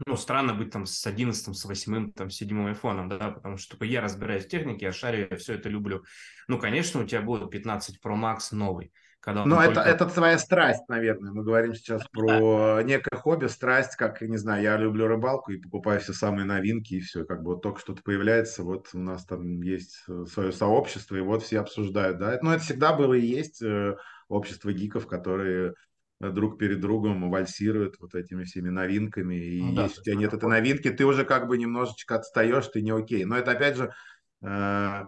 [0.05, 3.71] ну, странно быть там с 11, с 8, там, с 7 айфоном, да, потому что
[3.71, 6.03] только я разбираюсь в технике, я шарю, я все это люблю.
[6.47, 8.93] Ну, конечно, у тебя будет 15 Pro Max новый,
[9.33, 9.89] когда Ну, это, только...
[9.89, 11.31] это твоя страсть, наверное.
[11.31, 15.99] Мы говорим сейчас про некое хобби, страсть, как, не знаю, я люблю рыбалку и покупаю
[15.99, 17.25] все самые новинки, и все.
[17.25, 21.43] Как бы вот только что-то появляется, вот у нас там есть свое сообщество, и вот
[21.43, 22.37] все обсуждают, да.
[22.41, 23.95] Ну, это всегда было и есть э,
[24.27, 25.73] общество гиков, которые
[26.19, 30.27] друг перед другом вальсируют вот этими всеми новинками, и Ну, да, если у тебя нет
[30.29, 33.23] это этой новинки, ты уже как бы немножечко отстаешь, ты не окей.
[33.23, 33.93] Но это опять же
[34.41, 35.03] э,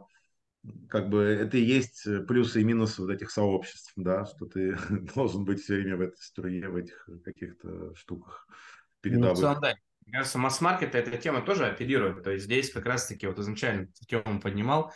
[0.90, 4.78] как бы это и есть плюсы и минусы вот этих сообществ, да, что ты
[5.16, 9.38] должен быть все время в этой струе, в этих каких-то штуках Ну, передовых.
[9.40, 9.74] целом, да.
[10.06, 12.24] Мне кажется, масс-маркет эта тема тоже оперирует.
[12.24, 14.94] То есть здесь как раз-таки вот изначально тему поднимал,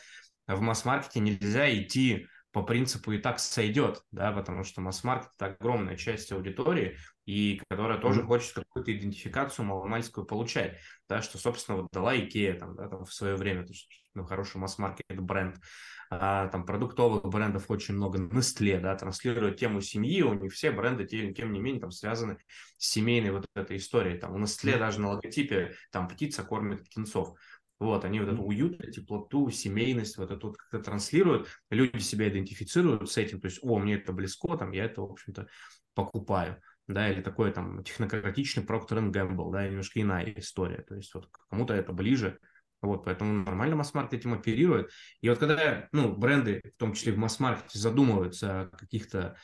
[0.47, 5.97] в масс-маркете нельзя идти по принципу и так сойдет, да, потому что масс-маркет– это огромная
[5.97, 8.27] часть аудитории, и которая тоже Мгм.
[8.27, 10.77] хочет какую-то идентификацию маломальскую получать,
[11.09, 14.23] да, что, собственно, вот дала Икея там, да, там в свое время, то есть, ну,
[14.23, 15.57] хороший масс-маркет бренд,
[16.09, 21.03] а, там продуктовых брендов очень много, Nestle, да, транслирует тему семьи, у них все бренды,
[21.03, 22.37] тем, тем не менее, там связаны
[22.77, 24.79] с семейной вот этой историей, там у Nestle Мгм.
[24.79, 27.37] даже на логотипе, там птица кормит птенцов,
[27.79, 33.09] вот, они вот эту уют, теплоту, семейность, вот это вот как-то транслируют, люди себя идентифицируют
[33.09, 35.47] с этим, то есть, о, мне это близко, там, я это, в общем-то,
[35.93, 41.29] покупаю, да, или такой там технократичный Procter Gamble, да, немножко иная история, то есть, вот
[41.49, 42.39] кому-то это ближе,
[42.81, 44.91] вот, поэтому нормально масс-маркет этим оперирует.
[45.21, 49.35] И вот когда, ну, бренды, в том числе в масс-маркете, задумываются о каких-то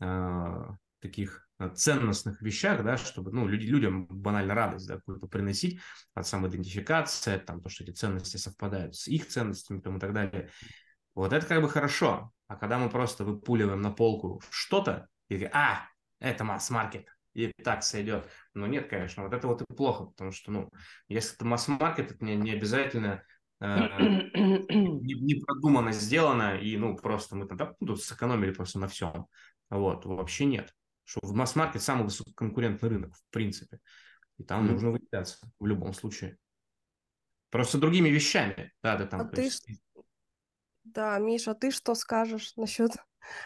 [0.00, 0.54] э,
[1.00, 5.80] таких ценностных вещах, да, чтобы, ну, люди, людям банально радость, да, какую-то приносить,
[6.14, 10.50] от самоидентификации, там, то, что эти ценности совпадают с их ценностями, там, и так далее.
[11.14, 12.32] Вот это как бы хорошо.
[12.46, 15.88] А когда мы просто выпуливаем на полку что-то, и а,
[16.20, 18.28] это масс-маркет, и так сойдет.
[18.54, 20.70] Но нет, конечно, вот это вот и плохо, потому что, ну,
[21.08, 23.22] если это масс-маркет, это не, не обязательно
[23.60, 23.66] э,
[24.34, 29.26] не, сделано, и, ну, просто мы там, да, ну, тут сэкономили просто на всем.
[29.70, 30.72] Вот, вообще нет
[31.08, 33.80] что в масс-маркет самый высококонкурентный рынок, в принципе.
[34.36, 34.70] И там mm-hmm.
[34.72, 36.36] нужно выделяться в любом случае.
[37.48, 38.72] Просто другими вещами.
[38.82, 39.22] Да, ты там...
[39.22, 39.42] А ты...
[39.42, 39.66] Есть...
[40.84, 42.90] Да, Миша, ты что скажешь насчет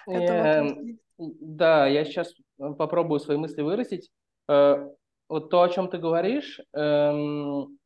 [0.06, 0.76] этого?
[1.18, 4.10] Да, я сейчас попробую свои мысли выразить.
[4.48, 4.88] Э,
[5.28, 7.78] вот то, о чем ты говоришь, эм,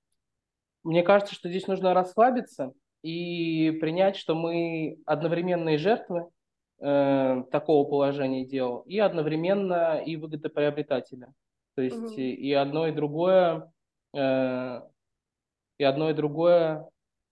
[0.84, 6.30] мне кажется, что здесь нужно расслабиться и принять, что мы одновременные жертвы
[6.80, 11.32] э, такого положения дел и одновременно и выгодоприобретателя.
[11.74, 12.14] То есть угу.
[12.14, 13.70] и, и одно и другое
[14.14, 14.80] э,
[15.78, 16.88] и одно и другое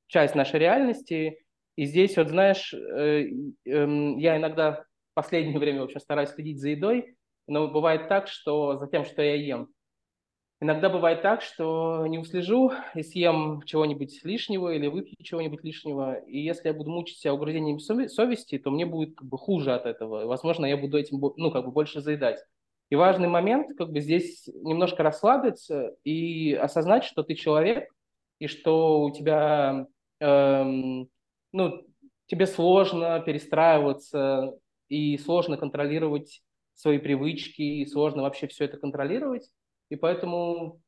[0.06, 1.38] часть нашей реальности.
[1.76, 3.26] И здесь вот знаешь, э,
[3.64, 8.76] э, я иногда в последнее время вообще стараюсь следить за едой, но бывает так, что
[8.76, 9.68] за тем, что я ем,
[10.60, 16.14] Иногда бывает так, что не услежу и съем чего-нибудь лишнего или выпью чего-нибудь лишнего.
[16.20, 19.84] И если я буду мучить себя угрызениями совести, то мне будет как бы хуже от
[19.84, 20.26] этого.
[20.26, 22.38] возможно, я буду этим ну, как бы больше заедать.
[22.90, 27.88] И важный момент как бы здесь немножко расслабиться и осознать, что ты человек,
[28.38, 29.86] и что у тебя,
[30.20, 31.08] эм,
[31.52, 31.82] ну,
[32.26, 34.54] тебе сложно перестраиваться,
[34.88, 36.42] и сложно контролировать
[36.74, 39.48] свои привычки, и сложно вообще все это контролировать.
[39.94, 40.80] И поэтому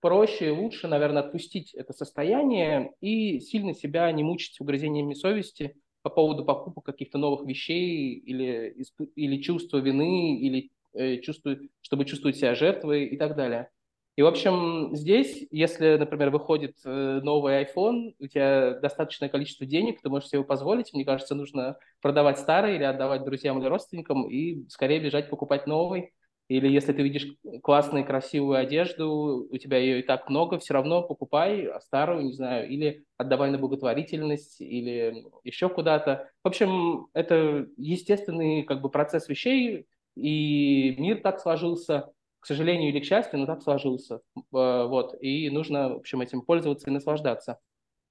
[0.00, 6.08] проще и лучше, наверное, отпустить это состояние и сильно себя не мучить угрызениями совести по
[6.08, 8.74] поводу покупок каких-то новых вещей или,
[9.14, 13.68] или чувства вины, или э, чувство, чтобы чувствовать себя жертвой и так далее.
[14.16, 20.00] И, в общем, здесь, если, например, выходит э, новый iPhone, у тебя достаточное количество денег,
[20.00, 24.26] ты можешь себе его позволить, мне кажется, нужно продавать старый или отдавать друзьям или родственникам
[24.30, 26.14] и скорее бежать покупать новый,
[26.50, 27.28] или если ты видишь
[27.62, 32.68] классную, красивую одежду, у тебя ее и так много, все равно покупай старую, не знаю,
[32.68, 36.28] или отдавай на благотворительность, или еще куда-то.
[36.42, 39.86] В общем, это естественный как бы процесс вещей,
[40.16, 42.10] и мир так сложился,
[42.40, 44.20] к сожалению или к счастью, но так сложился.
[44.36, 47.60] Э, вот, и нужно, в общем, этим пользоваться и наслаждаться.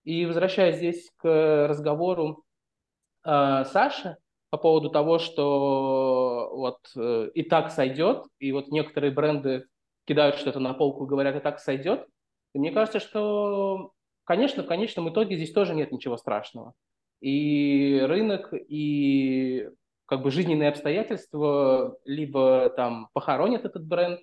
[0.06, 2.46] И возвращаясь здесь к разговору
[3.26, 4.16] э, Саши,
[4.50, 9.66] по поводу того, что вот э, и так сойдет, и вот некоторые бренды
[10.06, 12.06] кидают что-то на полку и говорят, и так сойдет.
[12.54, 13.92] И мне кажется, что,
[14.24, 16.74] конечно, в конечном итоге здесь тоже нет ничего страшного.
[17.22, 19.70] И рынок, и
[20.06, 24.20] как бы жизненные обстоятельства либо там похоронят этот бренд,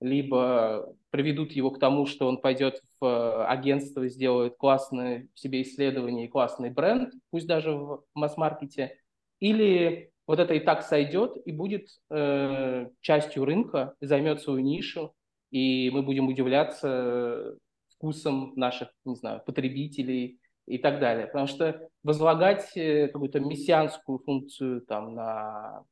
[0.00, 6.30] либо приведут его к тому, что он пойдет в агентство, сделает классное себе исследование и
[6.30, 8.98] классный бренд, пусть даже в масс-маркете,
[9.42, 15.12] или вот это и так сойдет и будет э, частью рынка, займет свою нишу,
[15.50, 17.56] и мы будем удивляться
[17.88, 21.26] вкусом наших, не знаю, потребителей и так далее.
[21.26, 25.82] Потому что возлагать э, какую-то мессианскую функцию там на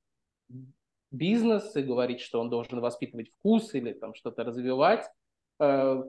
[1.10, 5.10] бизнес и говорить, что он должен воспитывать вкус или там что-то развивать,
[5.58, 6.04] э,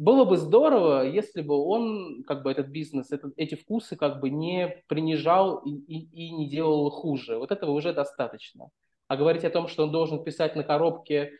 [0.00, 4.30] было бы здорово, если бы он, как бы этот бизнес, этот, эти вкусы как бы
[4.30, 7.36] не принижал и, и, и не делал хуже.
[7.36, 8.70] Вот этого уже достаточно.
[9.08, 11.32] А говорить о том, что он должен писать на коробке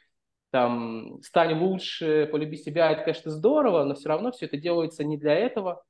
[0.50, 5.16] там «стань лучше, полюби себя», это, конечно, здорово, но все равно все это делается не
[5.16, 5.82] для этого.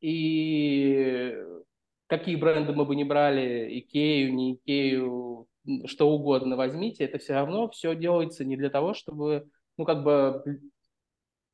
[0.00, 1.36] И
[2.06, 5.48] какие бренды мы бы не брали, Икею, не Икею,
[5.84, 10.62] что угодно возьмите, это все равно все делается не для того, чтобы ну, как бы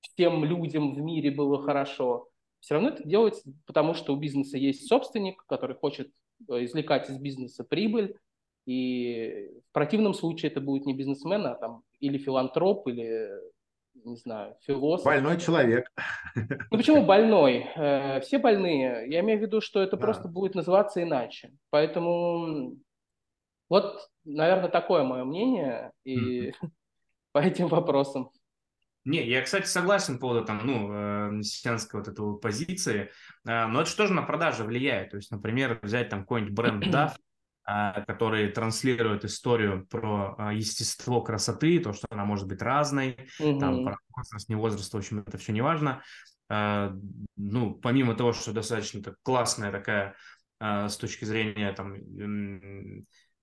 [0.03, 2.29] всем людям в мире было хорошо.
[2.61, 6.11] Все равно это делается, потому что у бизнеса есть собственник, который хочет
[6.49, 8.17] э, извлекать из бизнеса прибыль,
[8.67, 13.29] и в противном случае это будет не бизнесмен, а там или филантроп, или,
[14.05, 15.05] не знаю, философ.
[15.05, 15.88] Больной человек.
[16.37, 17.67] Ну почему больной?
[17.75, 19.11] Э, все больные.
[19.11, 20.03] Я имею в виду, что это да.
[20.03, 21.53] просто будет называться иначе.
[21.71, 22.77] Поэтому
[23.69, 26.69] вот, наверное, такое мое мнение и mm-hmm.
[27.33, 28.31] по этим вопросам.
[29.05, 33.11] Не, я, кстати, согласен по поводу там, ну, э, мессианской вот этой позиции,
[33.45, 35.11] э, но это же тоже на продажи влияет.
[35.11, 37.15] То есть, например, взять там какой-нибудь бренд DAF,
[37.67, 43.59] э, который транслирует историю про естество красоты, то, что она может быть разной, mm-hmm.
[43.59, 46.03] там, про возраст, не возраст, в общем, это все не важно.
[46.49, 50.17] Ну, помимо того, что достаточно так, классная такая
[50.61, 51.97] с точки зрения там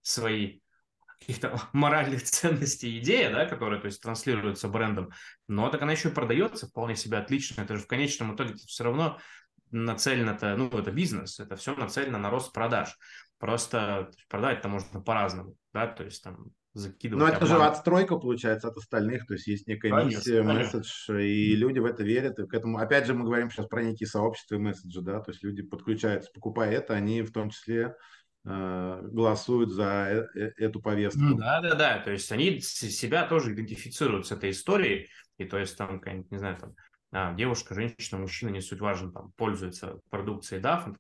[0.04, 0.62] своей
[1.20, 5.12] каких-то моральных ценностей идея, да, которая, то есть, транслируется брендом,
[5.48, 7.62] но так она еще и продается вполне себе отлично.
[7.62, 9.20] Это же в конечном итоге все равно
[9.72, 12.98] нацелено-то, ну, это бизнес, это все нацелено на рост продаж.
[13.38, 17.26] Просто продавать-то можно по-разному, да, то есть там закидывать.
[17.26, 17.58] Ну, это обман.
[17.58, 20.80] же отстройка, получается, от остальных, то есть есть некая конечно, миссия, конечно.
[20.80, 23.84] месседж, и люди в это верят, и к этому, опять же, мы говорим сейчас про
[23.84, 27.96] некие сообщества и месседжи, да, то есть люди подключаются, покупая это, они в том числе
[28.44, 31.22] голосуют за э, э, эту повестку.
[31.22, 35.58] Ну, да, да, да, то есть они себя тоже идентифицируют с этой историей, и то
[35.58, 36.76] есть там, не знаю, там,
[37.12, 40.96] а, девушка, женщина, мужчина, не суть важно, там, пользуется продукцией DAF,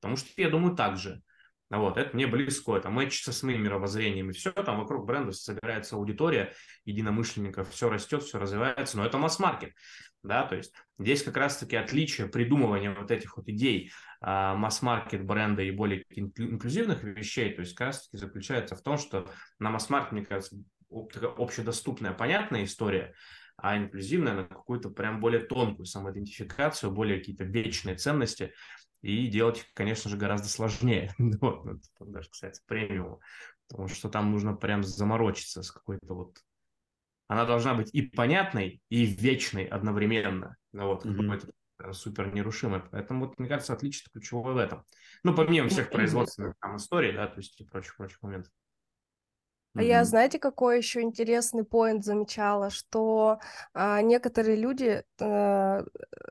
[0.00, 1.22] потому что я думаю так же.
[1.70, 5.94] Вот, это мне близко, это мэчится с моим мировоззрением, и все, там вокруг бренда собирается
[5.94, 6.52] аудитория
[6.84, 9.72] единомышленников, все растет, все развивается, но это масс-маркет,
[10.24, 15.70] да, то есть здесь как раз-таки отличие придумывания вот этих вот идей масс-маркет бренда и
[15.70, 19.28] более инклюзивных вещей, то есть как раз-таки заключается в том, что
[19.58, 20.56] на масс-маркет, мне кажется,
[20.90, 23.14] общедоступная, понятная история,
[23.56, 28.52] а инклюзивная на какую-то прям более тонкую самоидентификацию, более какие-то вечные ценности,
[29.02, 31.14] и делать их, конечно же, гораздо сложнее.
[31.18, 33.18] вот, ну, даже, кстати, премиум.
[33.68, 36.38] Потому что там нужно прям заморочиться с какой-то вот...
[37.28, 40.56] Она должна быть и понятной, и вечной одновременно.
[40.72, 41.16] Ну, вот, mm-hmm.
[41.16, 41.52] какой-то
[41.92, 42.82] супер нерушимой.
[42.90, 44.84] Поэтому, вот, мне кажется, отличие ключевое в этом.
[45.24, 48.52] Ну, помимо всех производственных там историй, да, то есть и прочих-прочих моментов.
[49.76, 53.38] А я, знаете, какой еще интересный поинт замечала, что
[53.72, 55.84] а, некоторые люди, а,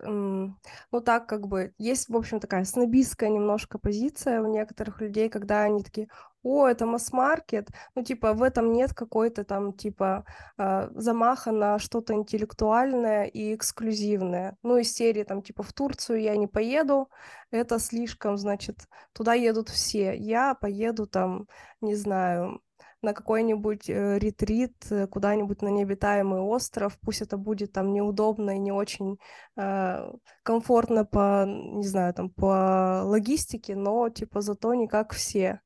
[0.04, 5.62] ну так как бы, есть, в общем, такая снобистская немножко позиция у некоторых людей, когда
[5.64, 6.10] они такие,
[6.44, 10.26] о, это масс-маркет, ну, типа, в этом нет какой-то там, типа,
[10.58, 14.56] а, замаха на что-то интеллектуальное и эксклюзивное.
[14.64, 17.10] Ну, из серии, там, типа, в Турцию я не поеду,
[17.52, 21.48] это слишком, значит, туда едут все, я поеду там,
[21.82, 22.62] не знаю,
[23.02, 28.60] на какой-нибудь э, ретрит э, куда-нибудь на необитаемый остров, пусть это будет там неудобно и
[28.60, 29.18] не очень
[29.56, 30.12] э,
[30.44, 35.62] комфортно по, не знаю, там по логистике, но типа зато не как все.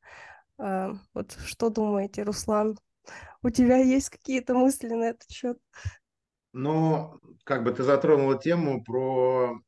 [0.59, 2.77] Э, вот что думаете, Руслан?
[3.41, 5.57] У тебя есть какие-то мысли на этот счет?
[6.53, 9.59] Ну, как бы ты затронула тему про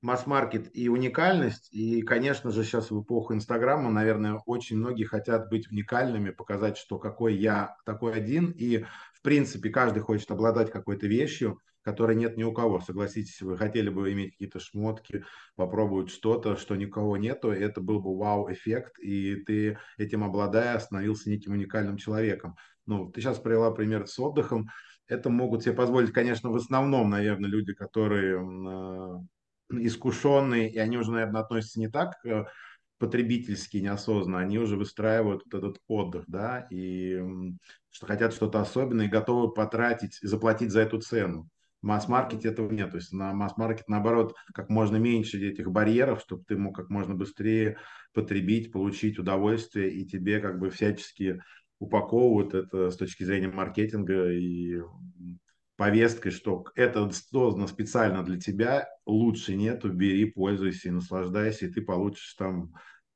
[0.00, 1.68] масс-маркет и уникальность.
[1.72, 6.98] И, конечно же, сейчас в эпоху Инстаграма, наверное, очень многие хотят быть уникальными, показать, что
[6.98, 8.50] какой я такой один.
[8.50, 12.80] И, в принципе, каждый хочет обладать какой-то вещью, которой нет ни у кого.
[12.80, 15.24] Согласитесь, вы хотели бы иметь какие-то шмотки,
[15.56, 21.52] попробовать что-то, что никого нету, это был бы вау-эффект, и ты этим обладая становился неким
[21.52, 22.56] уникальным человеком.
[22.86, 24.68] Ну, ты сейчас привела пример с отдыхом.
[25.06, 28.38] Это могут себе позволить, конечно, в основном, наверное, люди, которые
[29.70, 32.44] искушенные, и они уже, наверное, относятся не так э,
[32.98, 37.22] потребительски, неосознанно, они уже выстраивают вот этот отдых, да, и
[37.90, 41.48] что хотят что-то особенное и готовы потратить, заплатить за эту цену.
[41.80, 42.90] В масс-маркете этого нет.
[42.90, 47.14] То есть на масс-маркет, наоборот, как можно меньше этих барьеров, чтобы ты мог как можно
[47.14, 47.78] быстрее
[48.12, 51.40] потребить, получить удовольствие, и тебе как бы всячески
[51.78, 54.82] упаковывают это с точки зрения маркетинга и
[55.78, 61.82] повесткой, что это создано специально для тебя, лучше нету, бери, пользуйся и наслаждайся, и ты
[61.82, 62.74] получишь там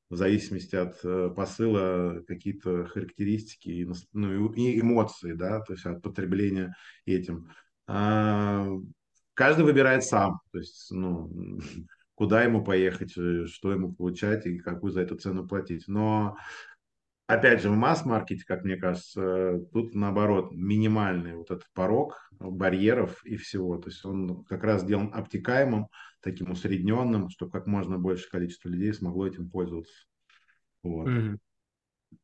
[0.09, 6.01] в зависимости от э, посыла какие-то характеристики и, ну, и эмоции, да, то есть от
[6.01, 6.73] потребления
[7.05, 7.51] этим.
[7.85, 8.65] А,
[9.33, 11.59] каждый выбирает сам, то есть, ну,
[12.15, 15.89] куда ему поехать, э, что ему получать и какую за эту цену платить.
[15.89, 16.37] Но
[17.27, 23.37] опять же, в масс-маркете, как мне кажется, тут наоборот минимальный вот этот порог барьеров и
[23.37, 23.77] всего.
[23.77, 25.87] То есть он как раз сделан обтекаемым,
[26.21, 29.93] таким усредненным, чтобы как можно больше количество людей смогло этим пользоваться.
[30.81, 31.07] Вот.
[31.07, 31.37] Mm-hmm.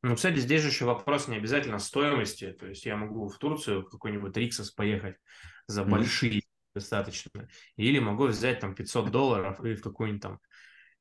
[0.03, 2.51] Ну, кстати, здесь же еще вопрос не обязательно стоимости.
[2.51, 5.15] То есть я могу в Турцию в какой-нибудь Риксос поехать
[5.67, 6.73] за большие mm-hmm.
[6.75, 7.47] достаточно.
[7.75, 10.39] Или могу взять там 500 долларов и в какой-нибудь там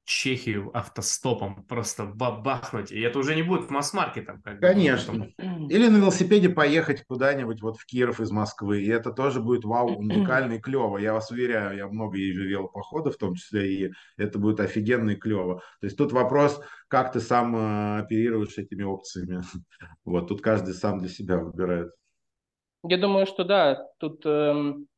[0.08, 4.40] Чехию автостопом просто бабахнуть, и это уже не будет масс-маркетом.
[4.40, 5.12] Как Конечно.
[5.12, 5.34] Бы,
[5.68, 9.98] Или на велосипеде поехать куда-нибудь вот в Киров из Москвы, и это тоже будет вау,
[9.98, 10.96] уникально и клево.
[10.96, 15.16] Я вас уверяю, я много езжу велопоходы, в том числе, и это будет офигенно и
[15.16, 15.56] клево.
[15.80, 19.42] То есть тут вопрос, как ты сам э, оперируешь этими опциями.
[20.06, 21.90] Вот, тут каждый сам для себя выбирает.
[22.82, 24.86] Я думаю, что да, тут эм,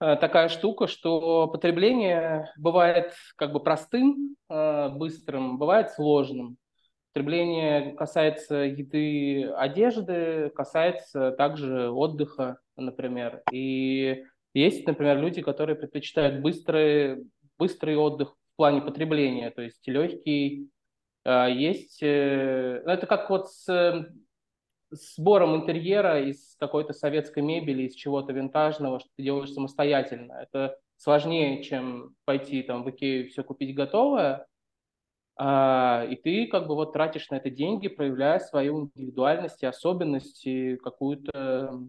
[0.00, 6.56] такая штука, что потребление бывает как бы простым, э, быстрым, бывает сложным.
[7.12, 13.42] Потребление касается еды, одежды, касается также отдыха, например.
[13.52, 14.24] И
[14.54, 17.24] есть, например, люди, которые предпочитают быстрый,
[17.58, 20.70] быстрый отдых в плане потребления, то есть легкий.
[21.26, 23.66] Э, есть, ну, это как вот с
[24.90, 30.32] сбором интерьера из какой-то советской мебели, из чего-то винтажного, что ты делаешь самостоятельно.
[30.32, 34.46] Это сложнее, чем пойти там в Икею все купить готовое,
[35.36, 40.76] а, и ты как бы вот тратишь на это деньги, проявляя свою индивидуальность и особенности,
[40.76, 41.88] какую-то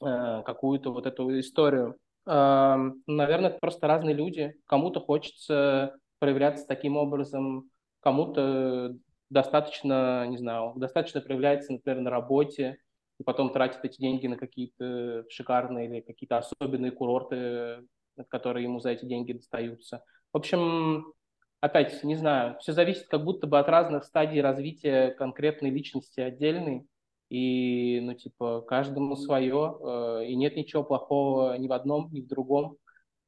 [0.00, 1.96] э, какую-то вот эту историю.
[2.24, 4.54] Наверное, это просто разные люди.
[4.66, 8.94] Кому-то хочется проявляться таким образом, кому-то
[9.30, 12.78] достаточно, не знаю, достаточно проявляется, например, на работе,
[13.18, 17.86] и потом тратит эти деньги на какие-то шикарные или какие-то особенные курорты,
[18.28, 20.04] которые ему за эти деньги достаются.
[20.32, 21.12] В общем,
[21.60, 26.86] опять, не знаю, все зависит как будто бы от разных стадий развития конкретной личности отдельной.
[27.28, 32.26] И, ну, типа, каждому свое, э, и нет ничего плохого ни в одном, ни в
[32.26, 32.78] другом,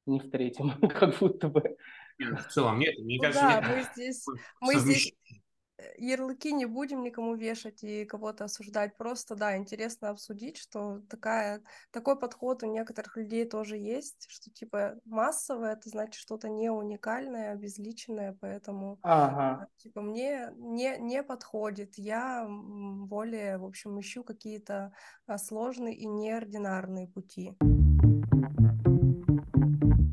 [0.06, 1.76] ни в третьем, как будто бы.
[2.18, 4.26] В целом нет, мне Ну кажется, да, нет мы здесь,
[4.60, 5.12] мы здесь
[5.96, 8.96] ярлыки не будем никому вешать и кого-то осуждать.
[8.96, 14.96] Просто, да, интересно обсудить, что такая, такой подход у некоторых людей тоже есть, что типа
[15.04, 19.66] массовое, это значит что-то не уникальное, обезличенное, поэтому Ага.
[19.78, 21.94] типа мне не, не подходит.
[21.96, 24.92] Я более, в общем, ищу какие-то
[25.26, 27.56] а, сложные и неординарные пути.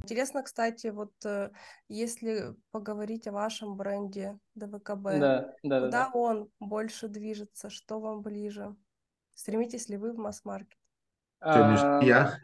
[0.08, 1.52] Интересно, кстати, вот э,
[1.90, 6.12] если поговорить о вашем бренде ДВКБ, Да, да, да, куда да.
[6.14, 8.74] он больше движется, что вам ближе?
[9.34, 10.78] Стремитесь ли вы в масс-маркет?
[11.42, 12.40] А, я?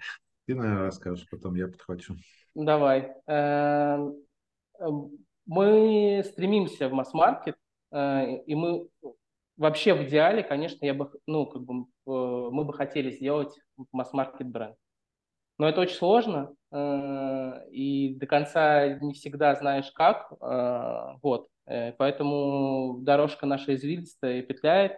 [0.45, 2.17] Ты, наверное, расскажешь, потом я подхвачу.
[2.53, 3.15] Давай.
[3.27, 4.17] Эм,
[5.45, 7.55] Мы стремимся в масс-маркет,
[7.91, 8.89] э, и мы
[9.55, 11.85] вообще в идеале, конечно, я бы, ну, как бы, э,
[12.51, 13.57] мы бы хотели сделать
[13.93, 14.75] масс-маркет бренд.
[15.57, 21.47] Но это очень сложно, и до конца не всегда знаешь как, э, вот.
[21.65, 24.97] Э, Поэтому дорожка наша извилистая петляет,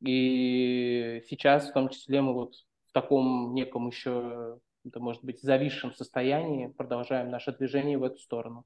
[0.00, 2.54] и сейчас в том числе мы вот
[2.88, 8.64] в таком неком еще, это может быть, зависшем состоянии продолжаем наше движение в эту сторону.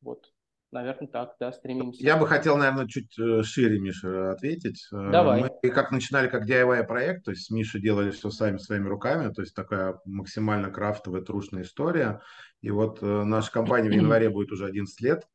[0.00, 0.31] Вот,
[0.72, 2.02] наверное, так, да, стремимся.
[2.02, 4.88] Я бы хотел, наверное, чуть э, шире, Миша, ответить.
[4.92, 5.44] Э, Давай.
[5.62, 9.32] Мы как начинали как DIY проект, то есть с Мишей делали все сами своими руками,
[9.32, 12.20] то есть такая максимально крафтовая, трушная история.
[12.62, 15.26] И вот э, наша компания в январе будет уже 11 лет.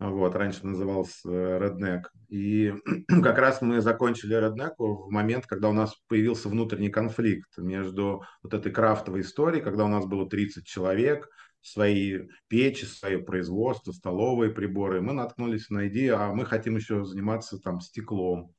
[0.00, 2.02] Вот, раньше назывался Redneck.
[2.28, 2.72] И
[3.22, 8.54] как раз мы закончили Redneck в момент, когда у нас появился внутренний конфликт между вот
[8.54, 11.28] этой крафтовой историей, когда у нас было 30 человек,
[11.72, 15.00] свои печи, свое производство, столовые приборы.
[15.00, 18.54] Мы наткнулись на идею, а мы хотим еще заниматься там стеклом,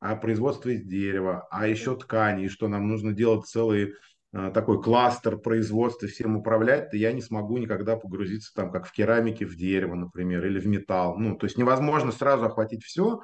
[0.00, 3.94] а производство из дерева, а еще ткани, и что нам нужно делать целый
[4.32, 8.92] э, такой кластер производства, всем управлять, то я не смогу никогда погрузиться там, как в
[8.92, 11.16] керамике, в дерево, например, или в металл.
[11.18, 13.20] Ну, то есть невозможно сразу охватить все.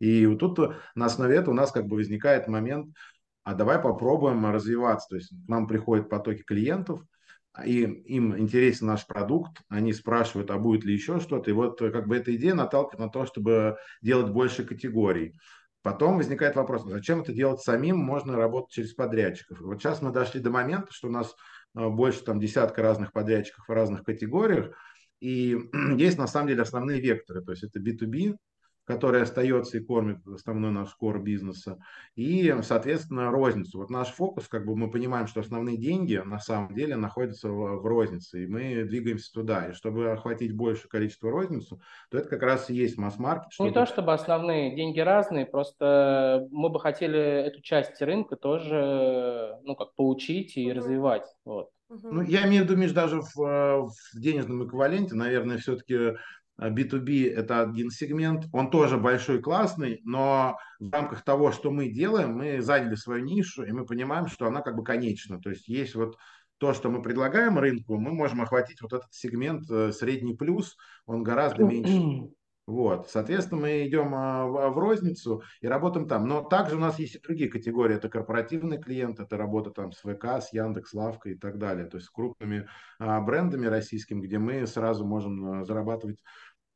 [0.00, 0.58] И вот тут
[0.94, 2.94] на основе этого у нас как бы возникает момент,
[3.44, 5.08] а давай попробуем развиваться.
[5.10, 7.02] То есть к нам приходят потоки клиентов,
[7.62, 11.50] и им интересен наш продукт, они спрашивают, а будет ли еще что-то.
[11.50, 15.38] И вот как бы эта идея наталкивает на то, чтобы делать больше категорий.
[15.82, 19.60] Потом возникает вопрос, «А зачем это делать самим, можно работать через подрядчиков.
[19.60, 21.36] Вот сейчас мы дошли до момента, что у нас
[21.76, 24.74] э, больше там десятка разных подрядчиков в разных категориях,
[25.20, 25.58] и
[25.98, 28.36] есть на самом деле основные векторы, то есть это B2B,
[28.84, 31.78] который остается и кормит основной наш core бизнеса,
[32.14, 33.78] и, соответственно, розницу.
[33.78, 37.80] Вот наш фокус, как бы мы понимаем, что основные деньги на самом деле находятся в,
[37.80, 39.68] в рознице, и мы двигаемся туда.
[39.68, 41.80] И чтобы охватить большее количество розницу,
[42.10, 43.50] то это как раз и есть масс-маркет.
[43.58, 49.74] Не то чтобы основные, деньги разные, просто мы бы хотели эту часть рынка тоже, ну,
[49.76, 51.26] как поучить и развивать.
[51.44, 51.70] Вот.
[51.88, 56.16] Ну, я имею в виду, Миш, даже в, в денежном эквиваленте, наверное, все-таки
[56.60, 58.46] B2B– это один сегмент.
[58.52, 63.64] Он тоже большой, классный, но в рамках того, что мы делаем, мы заняли свою нишу,
[63.64, 65.40] и мы понимаем, что она как бы конечна.
[65.40, 66.16] То есть есть вот
[66.58, 70.76] то, что мы предлагаем рынку, мы можем охватить вот этот сегмент э, средний плюс,
[71.06, 72.30] он гораздо меньше.
[72.66, 76.26] Вот, соответственно, мы идем а, в, в розницу и работаем там.
[76.26, 77.96] Но также у нас есть и другие категории.
[77.96, 81.86] Это корпоративный клиент, это работа там с ВК, с Яндекс, Лавкой и так далее.
[81.86, 82.66] То есть с крупными
[82.98, 86.22] а, брендами российскими, где мы сразу можем а, зарабатывать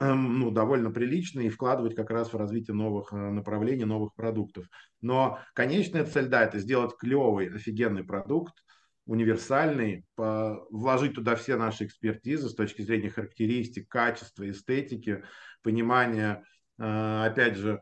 [0.00, 4.66] эм, ну, довольно прилично и вкладывать как раз в развитие новых а, направлений, новых продуктов.
[5.00, 8.62] Но конечная цель, да, это сделать клевый, офигенный продукт,
[9.06, 15.24] универсальный, вложить туда все наши экспертизы с точки зрения характеристик, качества, эстетики,
[15.68, 16.44] понимания,
[16.78, 17.80] э, опять же,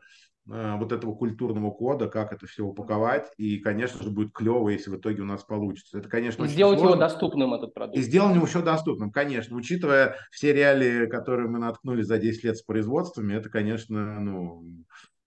[0.51, 4.89] э, вот этого культурного кода, как это все упаковать, и, конечно же, будет клево, если
[4.89, 5.97] в итоге у нас получится.
[5.97, 7.07] Это, конечно, И сделать его сложно.
[7.07, 7.97] доступным, этот продукт.
[7.97, 9.55] И сделать его еще доступным, конечно.
[9.55, 14.65] Учитывая все реалии, которые мы наткнулись за 10 лет с производствами, это, конечно, ну,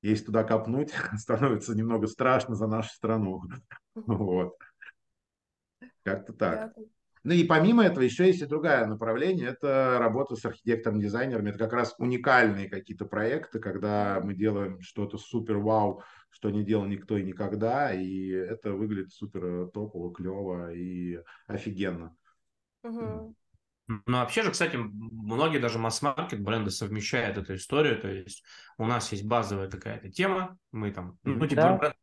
[0.02, 3.42] если туда копнуть, становится немного страшно за нашу страну.
[3.94, 4.54] Вот.
[6.02, 6.74] Как-то так.
[7.22, 11.50] Ну и помимо этого еще есть и другое направление, это работа с архитектором-дизайнерами.
[11.50, 17.18] Это как раз уникальные какие-то проекты, когда мы делаем что-то супер-вау, что не делал никто
[17.18, 22.16] и никогда, и это выглядит супер топово, клево и офигенно.
[22.82, 23.34] Угу.
[24.06, 28.00] Ну, вообще же, кстати, многие даже масс-маркет бренды совмещают эту историю.
[28.00, 28.44] То есть
[28.78, 31.76] у нас есть базовая какая-то тема, мы там, ну, типа да.
[31.76, 31.96] бренд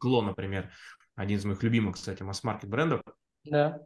[0.00, 0.70] Кло, например,
[1.14, 3.02] один из моих любимых, кстати, масс-маркет брендов.
[3.44, 3.80] Да.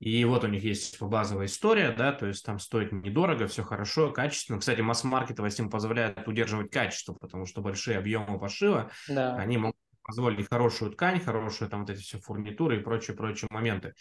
[0.00, 3.64] И вот у них есть типа, базовая история, да, то есть там стоит недорого, все
[3.64, 4.60] хорошо, качественно.
[4.60, 9.34] Кстати, масс-маркетовость им позволяет удерживать качество, потому что большие объемы пошива, да.
[9.34, 13.94] они могут позволить хорошую ткань, хорошую там вот эти все фурнитуры и прочие-прочие моменты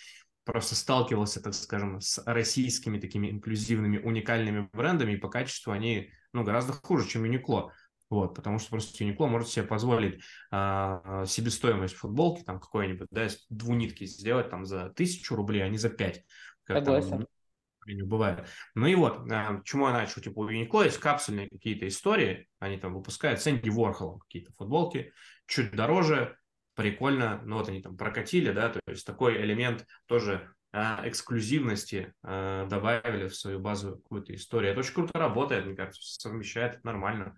[0.48, 6.44] просто сталкивался, так скажем, с российскими такими инклюзивными, уникальными брендами, и по качеству они ну,
[6.44, 7.72] гораздо хуже, чем Uniqlo.
[8.10, 14.06] Вот, потому что просто Uniqlo может себе позволить а, себестоимость футболки там какой-нибудь, да, двунитки
[14.06, 16.24] сделать там за тысячу рублей, а не за пять.
[16.64, 17.10] Как Согласен.
[17.10, 18.48] Там, бывает.
[18.76, 22.78] Ну и вот, а, чему я начал, типа у Uniqlo есть капсульные какие-то истории, они
[22.78, 25.12] там выпускают, с Энди Ворхолом какие-то футболки,
[25.46, 26.38] чуть дороже,
[26.76, 32.68] прикольно, ну вот они там прокатили, да, то есть такой элемент тоже а, эксклюзивности а,
[32.68, 34.72] добавили в свою базу какую-то историю.
[34.72, 37.36] Это очень круто работает, мне кажется, совмещает это нормально.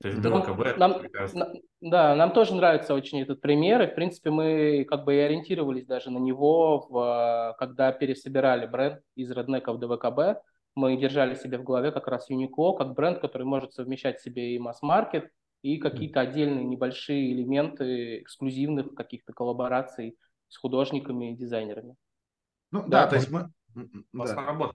[0.00, 1.02] То есть ДВКБ, нам,
[1.34, 1.48] нам,
[1.82, 5.84] да, нам тоже нравится очень этот пример, и в принципе мы как бы и ориентировались
[5.84, 10.42] даже на него, в, когда пересобирали бренд из Redneck в ДВКБ.
[10.74, 14.54] Мы держали себе в голове как раз Uniqlo, как бренд, который может совмещать в себе
[14.54, 15.30] и масс-маркет,
[15.60, 20.16] и какие-то отдельные небольшие элементы эксклюзивных каких-то коллабораций
[20.48, 21.96] с художниками и дизайнерами.
[22.70, 23.50] Ну да, да то есть мы...
[24.14, 24.70] Да.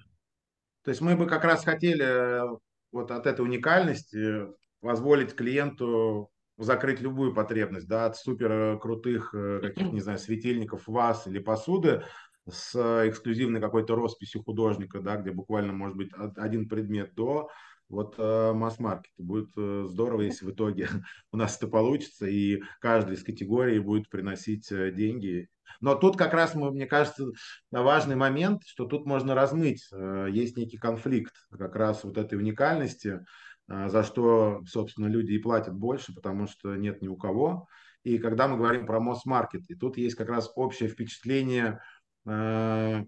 [0.83, 2.57] То есть мы бы как раз хотели э,
[2.91, 4.45] вот от этой уникальности
[4.81, 11.27] позволить клиенту закрыть любую потребность, да, от супер крутых э, каких не знаю, светильников, ваз
[11.27, 12.03] или посуды
[12.49, 12.75] с
[13.07, 17.49] эксклюзивной какой-то росписью художника, да, где буквально может быть один предмет до
[17.89, 19.11] вот э, масс-маркет.
[19.17, 20.87] Будет э, здорово, если в итоге
[21.31, 25.49] у нас это получится, и каждый из категорий будет приносить э, деньги.
[25.81, 27.25] Но тут как раз, мне кажется,
[27.71, 29.87] важный момент, что тут можно размыть.
[29.91, 33.25] Э, есть некий конфликт как раз вот этой уникальности,
[33.67, 37.67] за что, собственно, люди и платят больше, потому что нет ни у кого.
[38.03, 41.81] И когда мы говорим про масс-маркет, и тут есть как раз общее впечатление
[42.27, 43.03] э,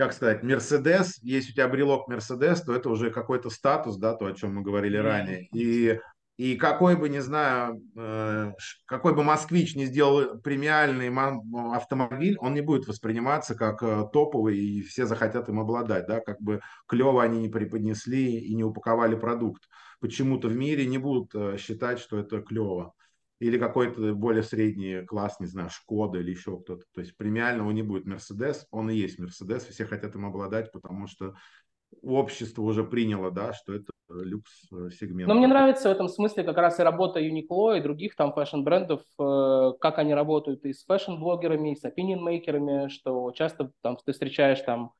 [0.00, 4.24] как сказать, Мерседес, если у тебя брелок Мерседес, то это уже какой-то статус, да, то,
[4.24, 5.46] о чем мы говорили ранее.
[5.52, 6.00] И,
[6.40, 8.54] и какой бы, не знаю, э,
[8.86, 11.14] какой бы москвич не сделал премиальный
[11.76, 16.40] автомобиль, он не будет восприниматься как э, топовый, и все захотят им обладать, да, как
[16.40, 19.68] бы клево они не преподнесли и не упаковали продукт.
[20.00, 22.94] Почему-то в мире не будут э, считать, что это клево
[23.38, 26.84] или какой-то более средний класс, не знаю, Шкода или еще кто-то.
[26.94, 31.06] То есть премиального не будет Мерседес, он и есть Мерседес, все хотят им обладать, потому
[31.06, 31.34] что
[32.02, 35.28] общество уже приняло, да, что это люкс-сегмент.
[35.28, 39.02] Но мне нравится в этом смысле как раз и работа Uniqlo и других там fashion-брендов,
[39.18, 44.12] э, как они работают и с fashion-блогерами, и с opinion-maker ами, что часто там ты
[44.12, 44.92] встречаешь там,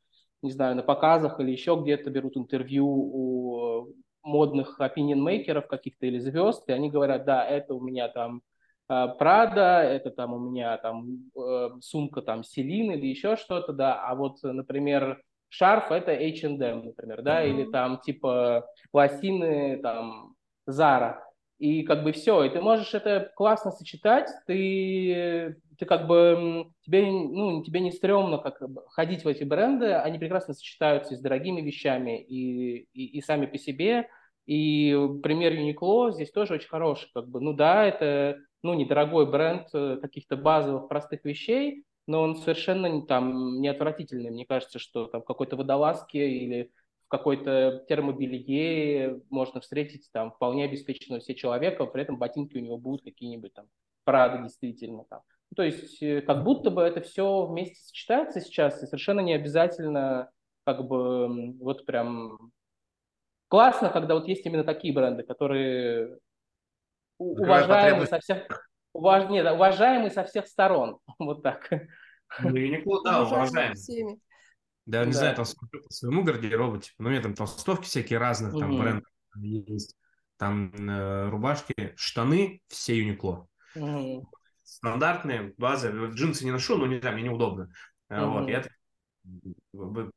[0.43, 6.18] не знаю, на показах или еще где-то берут интервью у модных opinion-maker ов каких-то или
[6.18, 8.43] звезд, и они говорят, да, это у меня там
[8.86, 13.95] Прада, э, это там у меня там э, сумка там Селин или еще что-то, да,
[14.05, 17.51] а вот, например, шарф это H&M, например, да, mm-hmm.
[17.51, 20.34] или там типа лосины там
[20.68, 21.18] Zara,
[21.59, 27.05] и как бы все, и ты можешь это классно сочетать, ты, ты как бы, тебе,
[27.05, 32.22] ну, тебе не стрёмно как ходить в эти бренды, они прекрасно сочетаются с дорогими вещами
[32.22, 34.09] и, и, и сами по себе,
[34.46, 39.68] и пример Uniqlo здесь тоже очень хороший, как бы, ну да, это, ну, недорогой бренд
[39.74, 44.30] э, каких-то базовых простых вещей, но он совершенно там не отвратительный.
[44.30, 46.72] Мне кажется, что там в какой-то водолазке или
[47.06, 53.04] какой-то термобелье можно встретить там вполне обеспеченного себе человека, при этом ботинки у него будут
[53.04, 53.66] какие-нибудь там
[54.02, 55.20] Прада действительно там.
[55.50, 59.34] Ну, то есть э, как будто бы это все вместе сочетается сейчас, и совершенно не
[59.34, 60.30] обязательно
[60.64, 62.52] как бы вот прям
[63.46, 66.18] классно, когда вот есть именно такие бренды, которые
[67.18, 69.28] уважаемы со всех, уваж...
[69.28, 71.70] Нет, уважаемые со всех сторон, вот так.
[72.39, 73.74] Ну, Юникло, да, уважаем.
[74.87, 75.18] Да, не да.
[75.18, 78.72] знаю, там смотрю по своему гардеробу, типа, ну, у меня там толстовки всякие разных, там,
[78.72, 78.83] угу.
[78.83, 79.97] брендов есть.
[80.37, 83.47] Там э, рубашки, штаны, все Юникло.
[83.74, 84.28] Угу.
[84.62, 85.93] Стандартные, базы.
[86.12, 87.70] Джинсы не ношу, но не знаю, мне неудобно.
[88.09, 88.20] Угу.
[88.24, 88.64] Вот, я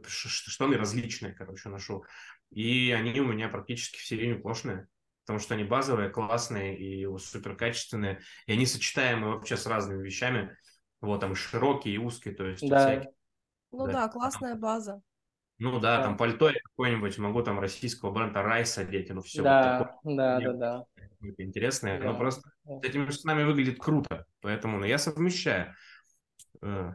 [0.05, 2.05] штаны различные, короче, ношу.
[2.51, 4.88] И они у меня практически все юниклошные.
[5.26, 10.55] потому что они базовые, классные и супер качественные, и они сочетаемы вообще с разными вещами.
[11.03, 12.79] Вот там и широкие, и узкие, то есть да.
[12.79, 13.11] всякие.
[13.71, 15.01] Ну да, да классная база.
[15.59, 16.03] Ну да, да.
[16.03, 19.43] там пальто какое-нибудь, могу там российского бренда Райс одеть, ну все.
[19.43, 20.15] Да, вот такое.
[20.15, 20.85] да, да, да.
[21.37, 22.05] Интересное, да.
[22.11, 25.73] но просто с этими штанами выглядит круто, поэтому ну, я совмещаю
[26.61, 26.93] э,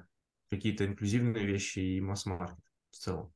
[0.51, 2.59] какие-то инклюзивные вещи и масс-маркет
[2.91, 3.33] в целом.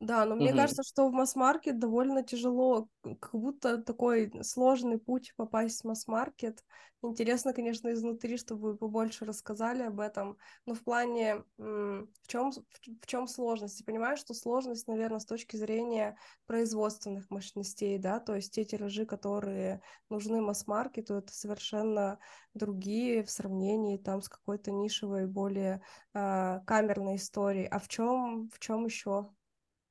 [0.00, 5.82] Да, но мне кажется, что в масс-маркет довольно тяжело, как будто такой сложный путь попасть
[5.82, 6.64] в масс-маркет.
[7.02, 10.38] Интересно, конечно, изнутри, чтобы вы побольше рассказали об этом.
[10.64, 13.80] Но в плане, в чем, в чем сложность?
[13.80, 19.04] Я понимаю, что сложность, наверное, с точки зрения производственных мощностей, да, то есть те тиражи,
[19.04, 22.18] которые нужны масс-маркету, это совершенно
[22.54, 25.82] другие в сравнении там с какой-то нишевой, более
[26.14, 27.66] э, камерной историей.
[27.66, 29.30] А в чем, в чем еще?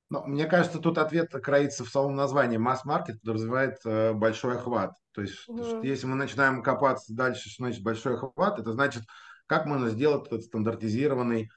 [0.10, 2.58] Ну, мне кажется, тут ответ кроится в самом названии.
[2.58, 4.94] Масс-маркет подразумевает э, большой охват.
[5.14, 5.86] То есть, mm-hmm.
[5.86, 9.04] если мы начинаем копаться дальше, что значит большой охват, это значит,
[9.46, 11.50] как можно сделать этот стандартизированный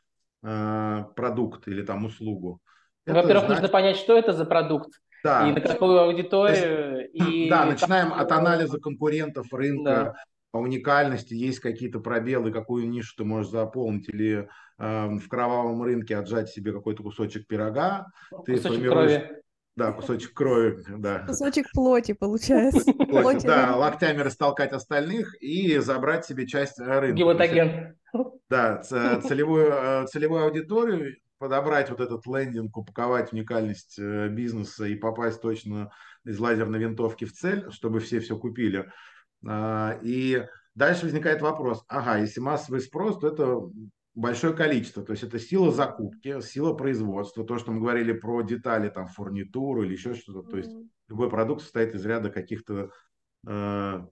[0.43, 2.61] э, продукт или там услугу.
[3.07, 3.49] Во-первых, значит...
[3.49, 4.91] нужно понять, что это за продукт.
[5.25, 5.49] Да.
[5.49, 7.09] И на какую аудиторию.
[7.13, 10.15] Есть, и да, начинаем от анализа конкурентов рынка, да
[10.59, 14.49] уникальности есть какие-то пробелы, какую нишу ты можешь заполнить, или
[14.79, 18.07] э, в кровавом рынке отжать себе какой-то кусочек пирога.
[18.45, 19.13] Ты кусочек формируешь...
[19.13, 19.43] крови.
[19.75, 21.21] Да, кусочек крови, да.
[21.21, 22.93] Кусочек плоти, получается.
[22.93, 27.17] Плоти, да, локтями растолкать остальных и забрать себе часть рынка.
[27.17, 27.97] Гематоген.
[28.51, 35.41] Да, целевую, э, целевую аудиторию, подобрать вот этот лендинг, упаковать уникальность э, бизнеса и попасть
[35.41, 35.91] точно
[36.25, 38.93] из лазерной винтовки в цель, чтобы все все купили.
[39.47, 43.61] А, и дальше возникает вопрос, ага, если массовый спрос, то это
[44.15, 48.89] большое количество, то есть это сила закупки, сила производства, то, что мы говорили про детали,
[48.89, 50.71] там, фурнитуру или еще что-то, то есть
[51.09, 52.91] любой продукт состоит из ряда каких-то
[53.47, 54.07] э,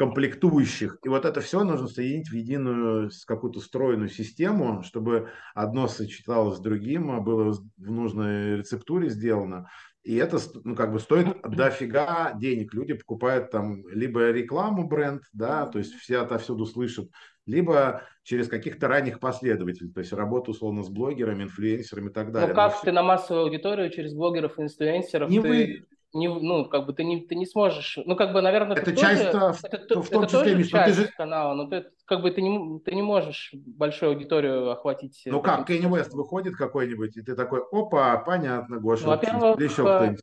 [0.00, 0.96] комплектующих.
[1.04, 6.60] И вот это все нужно соединить в единую какую-то стройную систему, чтобы одно сочеталось с
[6.60, 9.68] другим, а было в нужной рецептуре сделано.
[10.02, 12.72] И это ну, как бы стоит дофига денег.
[12.72, 17.10] Люди покупают там либо рекламу бренд, да, то есть все отовсюду слышат,
[17.46, 22.32] либо через каких-то ранних последователей, то есть работу условно с блогерами, инфлюенсерами и так ну,
[22.32, 22.48] далее.
[22.48, 25.48] Ну как Но ты на массовую аудиторию через блогеров и инфлюенсеров не ты...
[25.48, 28.96] Вы не, ну, как бы ты не, ты не сможешь, ну, как бы, наверное, это
[28.96, 31.08] часть, тоже, в, это, в том это числе, тоже часть ты же...
[31.16, 35.22] канала, но ты, как бы, ты не, ты не можешь большую аудиторию охватить.
[35.26, 39.82] Ну, как, Кенни Уэст выходит какой-нибудь, и ты такой, опа, понятно, Гоша, ну, во-первых, еще
[39.82, 40.20] кто-нибудь.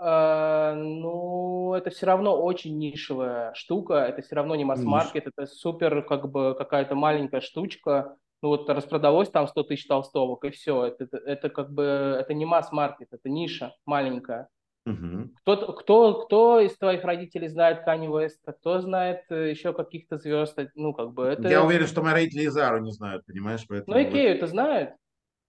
[0.00, 6.02] Э, ну, это все равно очень нишевая штука, это все равно не масс-маркет, это супер,
[6.02, 11.04] как бы, какая-то маленькая штучка, ну вот распродалось там 100 тысяч толстовок, и все, это,
[11.04, 14.48] это, это как бы, это не масс-маркет, это ниша маленькая.
[14.86, 15.30] Угу.
[15.40, 20.58] Кто, кто, кто из твоих родителей знает Кани Уэста, кто знает э, еще каких-то звезд,
[20.74, 21.48] ну, как бы это...
[21.48, 23.64] Я уверен, что мои родители Зару не знают, понимаешь?
[23.66, 24.94] Поэтому ну, Икею это знают.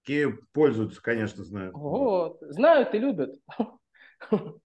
[0.03, 1.73] Икею пользуются, конечно, знают.
[1.73, 3.35] Вот, знают и любят.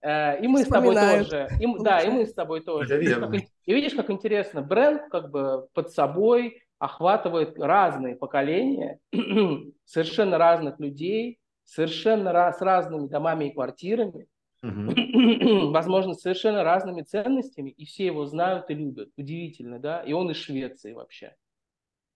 [0.00, 1.48] Э, и мы с тобой тоже.
[1.58, 3.02] И, да, и мы с тобой тоже.
[3.02, 9.00] И видишь, как интересно, бренд как бы под собой охватывает разные поколения,
[9.84, 14.26] совершенно разных людей, совершенно раз, с разными домами и квартирами,
[14.62, 15.70] угу.
[15.70, 19.10] возможно, совершенно разными ценностями, и все его знают и любят.
[19.16, 20.02] Удивительно, да?
[20.02, 21.34] И он из Швеции вообще.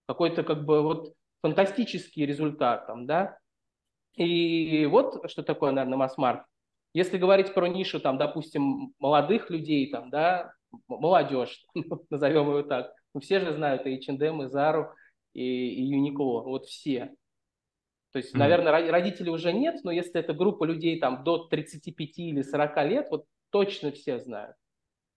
[0.06, 3.38] Какой-то как бы вот фантастический результат там, да?
[4.14, 6.46] И вот что такое, наверное, масс-маркет.
[6.94, 10.52] Если говорить про нишу, там, допустим, молодых людей, там, да,
[10.88, 11.66] молодежь,
[12.10, 14.92] назовем его так, ну, все же знают и H&M, и Zara,
[15.34, 17.14] и, и Uniqlo, вот все.
[18.12, 18.38] То есть, mm-hmm.
[18.38, 23.06] наверное, родителей уже нет, но если это группа людей там до 35 или 40 лет,
[23.10, 24.54] вот точно все знают.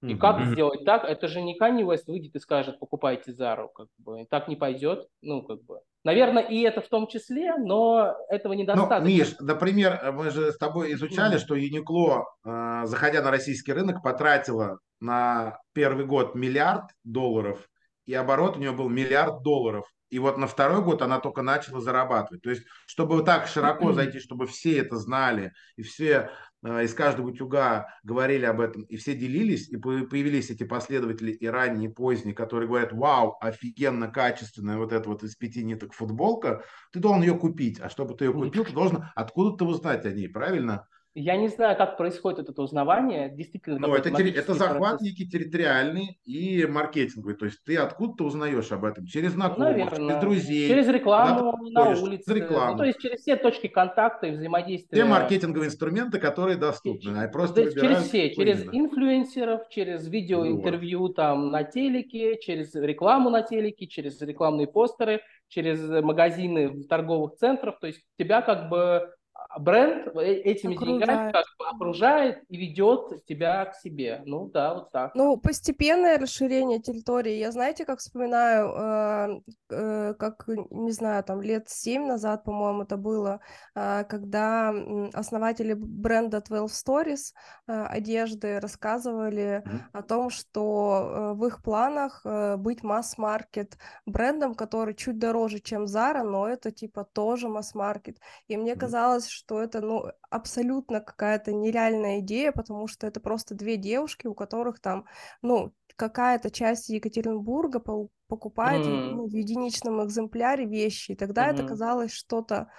[0.01, 0.17] И mm-hmm.
[0.17, 1.03] как сделать так?
[1.03, 4.25] Это же не Kanye West выйдет и скажет, покупайте Зару, как бы.
[4.29, 5.79] Так не пойдет, ну, как бы.
[6.03, 8.99] Наверное, и это в том числе, но этого ну, недостаточно.
[8.99, 11.39] Ну, Миш, например, мы же с тобой изучали, mm-hmm.
[11.39, 17.67] что Юникло, э, заходя на российский рынок, потратила на первый год миллиард долларов,
[18.05, 19.87] и оборот у нее был миллиард долларов.
[20.15, 22.41] И вот на второй год она только начала зарабатывать.
[22.41, 26.29] То есть, чтобы вот так широко зайти, чтобы все это знали, и все
[26.63, 31.45] э, из каждого утюга говорили об этом, и все делились, и появились эти последователи и
[31.47, 36.63] ранние, и поздние, которые говорят, вау, офигенно качественная вот эта вот из пяти ниток футболка,
[36.93, 37.81] ты должен ее купить.
[37.81, 40.87] А чтобы ты ее купил, ты должен откуда-то узнать о ней, правильно?
[41.17, 43.29] Я не знаю, как происходит это узнавание.
[43.29, 47.35] Действительно, ну, это, это захват некий территориальный и маркетинговый.
[47.35, 49.05] То есть ты откуда-то узнаешь об этом?
[49.05, 49.97] Через знакомых, Наверное.
[49.97, 50.67] через друзей.
[50.67, 52.25] Через рекламу на улице.
[52.25, 52.71] Через рекламу.
[52.73, 55.03] Ну, то есть через все точки контакта и взаимодействия.
[55.03, 57.13] Те маркетинговые инструменты, которые доступны.
[57.13, 58.35] Через, просто через все.
[58.35, 58.85] Через именно.
[58.85, 61.15] инфлюенсеров, через видеоинтервью вот.
[61.15, 67.79] там на телеке, через рекламу на телеке, через рекламные постеры, через магазины в торговых центрах.
[67.79, 69.14] То есть тебя как бы
[69.59, 70.99] бренд э, этими окружает.
[70.99, 74.21] деньгами как бы окружает и ведет тебя к себе.
[74.25, 75.15] Ну да, вот так.
[75.15, 77.33] Ну, постепенное расширение территории.
[77.33, 82.97] Я знаете, как вспоминаю, э, э, как, не знаю, там лет семь назад, по-моему, это
[82.97, 83.39] было,
[83.75, 84.73] э, когда
[85.13, 87.33] основатели бренда 12 Stories
[87.67, 89.79] э, одежды рассказывали mm-hmm.
[89.93, 95.85] о том, что э, в их планах э, быть масс-маркет брендом, который чуть дороже, чем
[95.85, 98.17] Zara, но это типа тоже масс-маркет.
[98.47, 98.79] И мне mm-hmm.
[98.79, 104.33] казалось, что это, ну, абсолютно какая-то нереальная идея, потому что это просто две девушки, у
[104.33, 105.05] которых там,
[105.41, 107.81] ну, какая-то часть Екатеринбурга
[108.27, 109.11] покупает mm.
[109.11, 111.53] ну, в единичном экземпляре вещи, и тогда mm-hmm.
[111.53, 112.69] это казалось что-то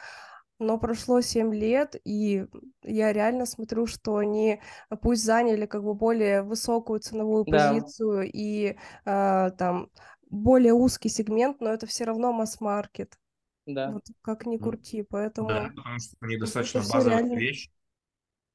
[0.58, 2.46] но прошло 7 лет, и
[2.82, 4.60] я реально смотрю, что они
[5.02, 7.72] пусть заняли как бы более высокую ценовую да.
[7.72, 9.90] позицию и э, там
[10.30, 13.18] более узкий сегмент, но это все равно масс-маркет.
[13.66, 13.90] Да.
[13.90, 15.48] Вот как ни крути, поэтому...
[15.48, 17.36] Да, потому что они достаточно базовая реально...
[17.36, 17.68] вещь.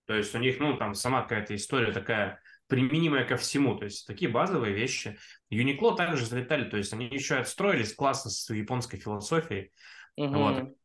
[0.06, 3.76] То есть у них, ну, там сама какая-то история такая применимая ко всему.
[3.76, 5.18] То есть такие базовые вещи.
[5.50, 9.72] Юникло также залетали, то есть они еще отстроились классно с японской философией.
[10.16, 10.34] Угу.
[10.34, 10.76] Вот.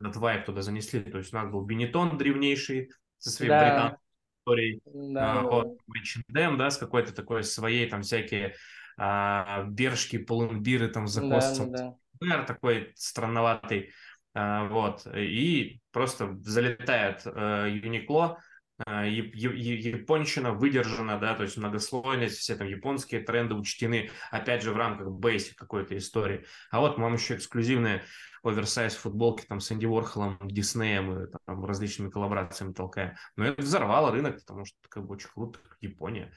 [0.00, 1.00] Этот вайп туда занесли.
[1.00, 3.60] То есть у нас был Бенетон древнейший со своей да.
[3.60, 4.00] британской
[4.40, 4.80] историей.
[4.84, 5.32] Да.
[5.32, 8.54] А, вот, H&M, да, с какой-то такой своей, там всякие
[8.96, 11.72] а, бершки, полумбиры там с закосцем.
[11.72, 13.92] Да, да ФБР такой странноватый,
[14.34, 18.38] а, вот, и просто залетает э, Юникло,
[18.86, 24.76] э, японщина выдержана, да, то есть многослойность, все там японские тренды учтены, опять же, в
[24.76, 26.46] рамках basic какой-то истории.
[26.70, 28.02] А вот, по-моему, еще эксклюзивные
[28.42, 33.18] оверсайз футболки там с Энди Уорхолом, Диснеем и там различными коллаборациями толкая.
[33.36, 36.32] Но это взорвало рынок, потому что как бы очень круто, Япония.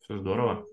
[0.00, 0.66] Все здорово.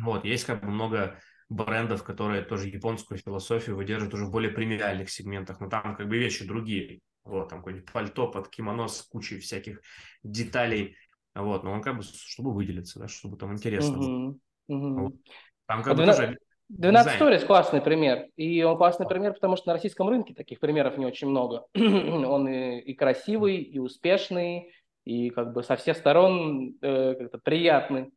[0.00, 1.18] Вот, есть как бы много
[1.52, 6.16] брендов, которые тоже японскую философию выдерживают уже в более премиальных сегментах, но там как бы
[6.16, 7.00] вещи другие.
[7.24, 9.80] Вот, там какой-нибудь пальто под кимоно с кучей всяких
[10.24, 10.96] деталей.
[11.34, 14.34] Вот, но он как бы, чтобы выделиться, да, чтобы там интересно было.
[14.68, 15.14] Вот.
[15.66, 16.38] Там как а бы 12, тоже
[16.68, 18.28] 12 Stories классный пример.
[18.36, 21.66] И он классный пример, потому что на российском рынке таких примеров не очень много.
[21.74, 24.72] он и, и красивый, и успешный,
[25.04, 28.12] и как бы со всех сторон э, как-то приятный.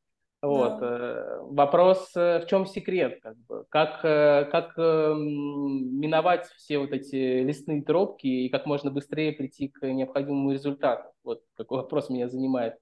[0.45, 0.79] Вот.
[0.79, 0.87] Да.
[0.87, 3.19] Э, вопрос, э, в чем секрет?
[3.21, 3.65] Как, бы?
[3.69, 9.85] как, э, как миновать все вот эти лесные тропки и как можно быстрее прийти к
[9.85, 11.09] необходимому результату?
[11.23, 12.75] Вот такой вопрос меня занимает.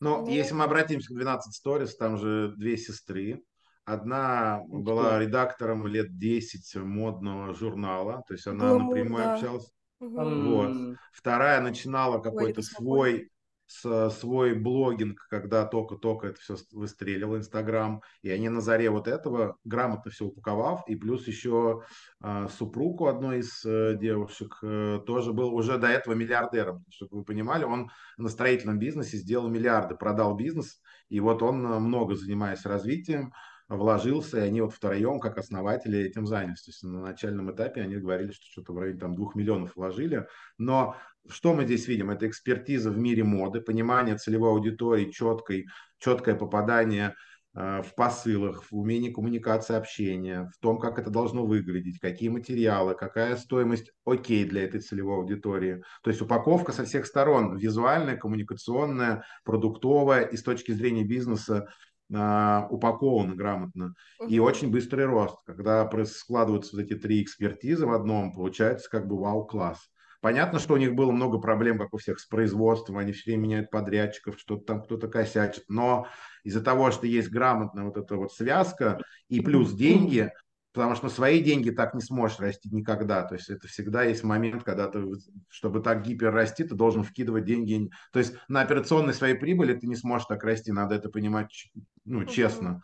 [0.00, 3.42] Ну, ну, если мы обратимся к 12 Stories, там же две сестры.
[3.84, 9.34] Одна ну, была редактором лет 10 модного журнала, то есть она Гламур, напрямую да.
[9.34, 9.72] общалась.
[10.00, 10.50] Угу.
[10.50, 10.96] Вот.
[11.12, 13.30] Вторая начинала какой-то свой
[13.66, 19.56] с, свой блогинг, когда только-только это все выстреливал, Инстаграм, и они на заре вот этого,
[19.64, 21.82] грамотно все упаковав, и плюс еще
[22.22, 27.18] э, супруг у одной из э, девушек э, тоже был уже до этого миллиардером, чтобы
[27.18, 32.64] вы понимали, он на строительном бизнесе сделал миллиарды, продал бизнес, и вот он много занимаясь
[32.64, 33.32] развитием,
[33.68, 36.62] вложился, и они вот втроем, как основатели, этим занялись.
[36.62, 40.26] То есть на начальном этапе они говорили, что что-то в районе там, двух миллионов вложили.
[40.56, 40.96] Но
[41.28, 42.10] что мы здесь видим?
[42.10, 45.66] Это экспертиза в мире моды, понимание целевой аудитории, четкой,
[45.98, 47.14] четкое попадание
[47.54, 52.94] э, в посылах, в умении коммуникации, общения, в том, как это должно выглядеть, какие материалы,
[52.94, 55.82] какая стоимость окей для этой целевой аудитории.
[56.02, 61.66] То есть упаковка со всех сторон, визуальная, коммуникационная, продуктовая и с точки зрения бизнеса
[62.14, 63.94] а, упакованы грамотно.
[64.28, 65.38] И очень быстрый рост.
[65.44, 69.78] Когда складываются вот эти три экспертизы в одном, получается как бы вау-класс.
[70.26, 73.42] Понятно, что у них было много проблем, как у всех, с производством, они все время
[73.42, 76.08] меняют подрядчиков, что-то там кто-то косячит, но
[76.42, 80.32] из-за того, что есть грамотная вот эта вот связка и плюс деньги,
[80.72, 83.22] потому что на свои деньги так не сможешь расти никогда.
[83.22, 85.04] То есть это всегда есть момент, когда ты,
[85.48, 87.88] чтобы так гипер расти, ты должен вкидывать деньги.
[88.12, 91.70] То есть на операционной своей прибыли ты не сможешь так расти, надо это понимать
[92.04, 92.82] ну, честно.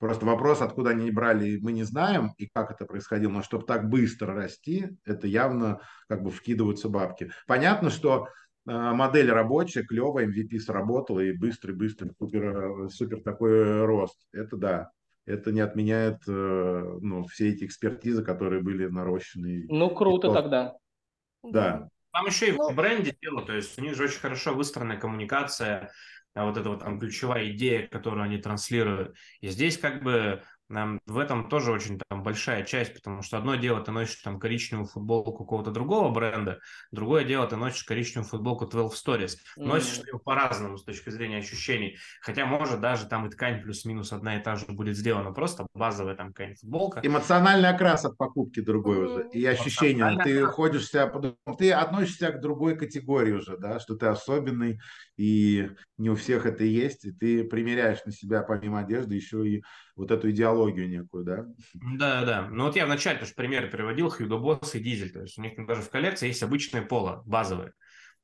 [0.00, 3.88] Просто вопрос, откуда они брали, мы не знаем, и как это происходило, но чтобы так
[3.88, 7.30] быстро расти, это явно как бы вкидываются бабки.
[7.46, 8.26] Понятно, что
[8.66, 14.18] э, модель рабочая, клевая, MVP сработала, и быстрый-быстрый, супер, супер такой рост.
[14.32, 14.90] Это да
[15.26, 19.66] это не отменяет э, ну, все эти экспертизы, которые были нарощены.
[19.68, 20.34] Ну, круто то...
[20.34, 20.74] тогда.
[21.42, 21.88] Да.
[22.12, 22.70] Там еще и ну...
[22.70, 25.90] в бренде дело, то есть у них же очень хорошо выстроенная коммуникация,
[26.34, 29.16] вот эта вот там ключевая идея, которую они транслируют.
[29.40, 30.42] И здесь как бы
[31.06, 34.86] в этом тоже очень там большая часть, потому что одно дело ты носишь там коричневую
[34.86, 36.60] футболку какого-то другого бренда,
[36.92, 39.36] другое дело ты носишь коричневую футболку 12 Stories.
[39.56, 40.12] Носишь mm-hmm.
[40.12, 41.98] ее по-разному с точки зрения ощущений.
[42.20, 46.14] Хотя, может, даже там и ткань плюс-минус одна и та же будет сделана, просто базовая
[46.14, 47.00] там какая-нибудь футболка.
[47.02, 49.06] Эмоциональный окрас от покупки другой mm-hmm.
[49.06, 49.28] уже.
[49.32, 50.20] И ощущения.
[50.22, 51.10] Ты ходишь себя,
[51.58, 54.80] ты относишься к другой категории уже, да, что ты особенный,
[55.16, 59.62] и не у всех это есть, и ты примеряешь на себя помимо одежды еще и
[60.00, 61.46] вот эту идеологию некую, да?
[61.74, 62.48] Да, да.
[62.50, 65.54] Ну вот я вначале тоже примеры приводил, Хьюго Босс и Дизель, то есть у них
[65.66, 67.72] даже в коллекции есть обычное поло, базовое.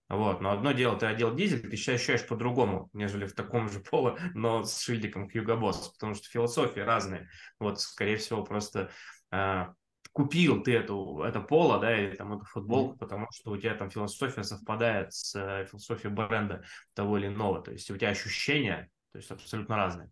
[0.09, 3.81] Вот, но одно дело, ты одел дизель, ты себя ощущаешь по-другому, нежели в таком же
[3.81, 7.29] поло, но с шильдиком Хьюго Босс, потому что философии разные.
[7.59, 8.91] Вот, скорее всего, просто
[9.33, 9.75] а,
[10.13, 13.91] купил ты эту, это поло, да, или там эту футболку, потому что у тебя там
[13.91, 16.65] философия совпадает с э, философией бренда
[16.95, 17.61] того или иного.
[17.61, 20.11] То есть у тебя ощущения, то есть абсолютно разные.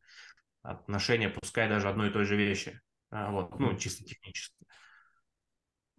[0.65, 2.81] Отношения, пускай даже одной и той же вещи.
[3.11, 4.57] А, вот, ну, чисто технически.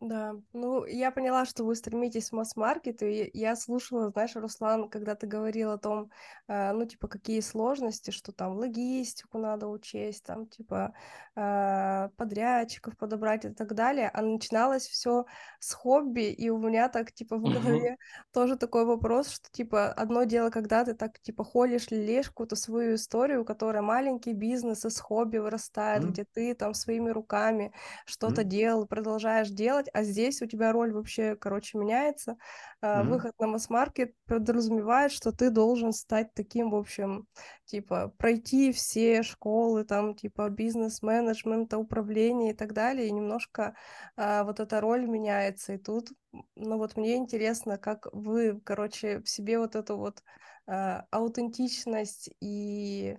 [0.01, 5.15] Да, ну я поняла, что вы стремитесь в масс-маркет, и я слушала, знаешь, Руслан, когда
[5.15, 6.11] ты говорил о том,
[6.49, 10.93] э, ну, типа, какие сложности, что там логистику надо учесть, там, типа,
[11.37, 15.25] э, подрядчиков подобрать и так далее, а начиналось все
[15.59, 17.97] с хобби, и у меня так, типа, в голове
[18.33, 22.95] тоже такой вопрос, что, типа, одно дело, когда ты так, типа, холишь, лелеешь какую-то свою
[22.95, 27.73] историю, которая маленький бизнес из хобби вырастает, где ты там своими руками
[28.05, 32.37] что-то делал, продолжаешь делать, а здесь у тебя роль вообще, короче, меняется.
[32.81, 33.03] Mm-hmm.
[33.03, 37.27] Выход на масс-маркет подразумевает, что ты должен стать таким, в общем,
[37.65, 43.75] типа, пройти все школы, там, типа, бизнес-менеджмента, управления и так далее, и немножко
[44.15, 45.73] а, вот эта роль меняется.
[45.73, 46.09] И тут,
[46.55, 50.23] ну вот мне интересно, как вы, короче, в себе вот эту вот
[50.67, 53.17] а, аутентичность и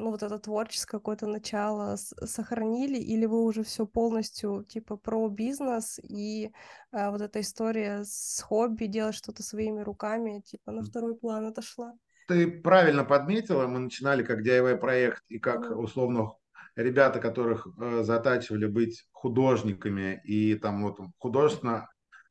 [0.00, 5.98] ну, вот это творческое какое-то начало сохранили, или вы уже все полностью, типа, про бизнес
[6.02, 6.52] и
[6.90, 11.94] а, вот эта история с хобби, делать что-то своими руками, типа, на второй план отошла?
[12.28, 16.32] Ты правильно подметила, мы начинали как DIY-проект, и как, условно,
[16.76, 21.88] ребята, которых э, затачивали быть художниками, и там вот художественно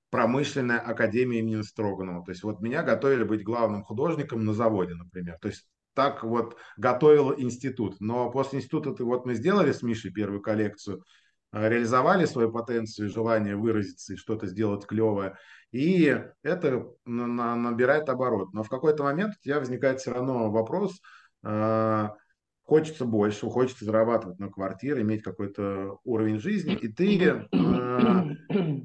[0.09, 2.23] промышленная академия имени Строганова.
[2.23, 5.37] То есть вот меня готовили быть главным художником на заводе, например.
[5.41, 7.97] То есть так вот готовил институт.
[7.99, 11.03] Но после института ты, вот мы сделали с Мишей первую коллекцию,
[11.53, 15.37] э, реализовали свою потенцию, желание выразиться и что-то сделать клевое.
[15.71, 18.53] И это набирает оборот.
[18.53, 20.99] Но в какой-то момент у тебя возникает все равно вопрос,
[21.43, 22.09] э,
[22.63, 27.43] хочется больше, хочется зарабатывать на квартиры, иметь какой-то уровень жизни, и ты э,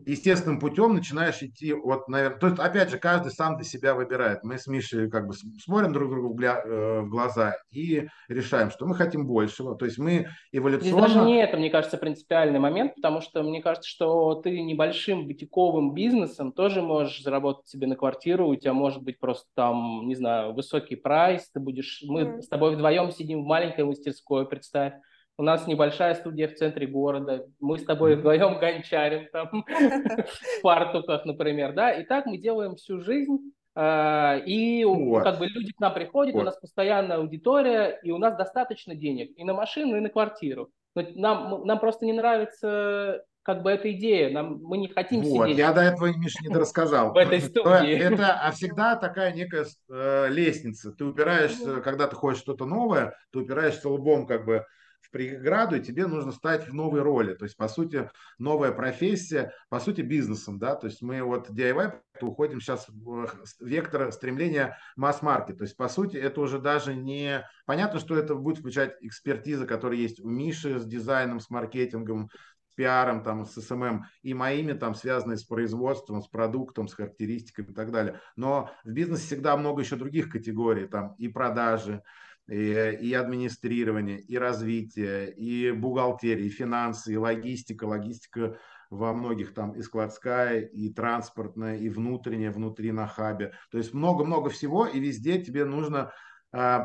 [0.06, 4.42] естественным путем начинаешь идти, вот, наверное, то есть, опять же, каждый сам для себя выбирает.
[4.42, 8.94] Мы с Мишей как бы смотрим друг другу в э, глаза и решаем, что мы
[8.94, 11.06] хотим большего, то есть мы эволюционно...
[11.06, 15.26] Здесь даже не это, мне кажется, принципиальный момент, потому что мне кажется, что ты небольшим
[15.26, 20.16] бутиковым бизнесом тоже можешь заработать себе на квартиру, у тебя может быть просто там, не
[20.16, 22.42] знаю, высокий прайс, ты будешь, мы mm.
[22.42, 24.94] с тобой вдвоем сидим в маленькой маленькой мастерской, представь.
[25.38, 27.46] У нас небольшая студия в центре города.
[27.60, 31.90] Мы с тобой вдвоем гончарим там в фартуках, например, да.
[31.90, 33.52] И так мы делаем всю жизнь.
[33.74, 35.22] А, и вот.
[35.24, 36.40] как бы люди к нам приходят, вот.
[36.40, 40.70] у нас постоянная аудитория, и у нас достаточно денег и на машину, и на квартиру.
[40.94, 44.30] Но нам, нам просто не нравится как бы эта идея.
[44.30, 45.59] Нам, мы не хотим вот, сидеть.
[45.59, 47.12] Я до этого, Миша, не рассказал.
[47.12, 47.97] В этой студии.
[47.97, 50.90] Это а всегда такая некая э, лестница.
[50.90, 54.66] Ты упираешься, когда ты хочешь что-то новое, ты упираешься лбом как бы
[55.01, 57.34] в преграду, и тебе нужно стать в новой роли.
[57.34, 62.01] То есть, по сути, новая профессия, по сути, бизнесом, да, то есть мы вот DIY
[62.22, 63.28] уходим сейчас в
[63.61, 65.59] вектор стремления масс-маркет.
[65.59, 67.47] То есть, по сути, это уже даже не...
[67.64, 72.28] Понятно, что это будет включать экспертиза, которая есть у Миши с дизайном, с маркетингом,
[72.76, 77.74] пиаром, там, с SMM, и моими, там, связанные с производством, с продуктом, с характеристиками и
[77.74, 78.20] так далее.
[78.36, 82.02] Но в бизнесе всегда много еще других категорий, там, и продажи,
[82.48, 87.84] и, и администрирование, и развитие, и бухгалтерия, и финансы, и логистика.
[87.84, 88.58] Логистика
[88.90, 93.52] во многих там и складская, и транспортная, и внутренняя, внутри на хабе.
[93.70, 96.12] То есть много-много всего, и везде тебе нужно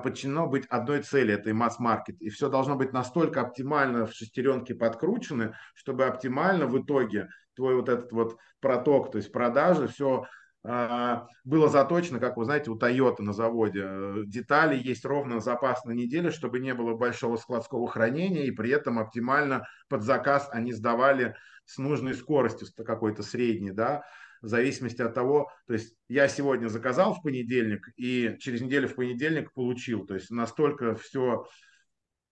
[0.04, 2.22] подчинено быть одной цели, этой масс-маркет.
[2.22, 7.90] И все должно быть настолько оптимально в шестеренке подкручены, чтобы оптимально в итоге твой вот
[7.90, 10.26] этот вот проток, то есть продажи, все
[10.64, 13.88] а, было заточено, как вы знаете, у Toyota на заводе.
[14.26, 19.00] Детали есть ровно запас на неделю, чтобы не было большого складского хранения, и при этом
[19.00, 24.04] оптимально под заказ они сдавали с нужной скоростью какой-то средней, да,
[24.42, 28.96] в зависимости от того, то есть я сегодня заказал в понедельник и через неделю в
[28.96, 30.06] понедельник получил.
[30.06, 31.46] То есть настолько все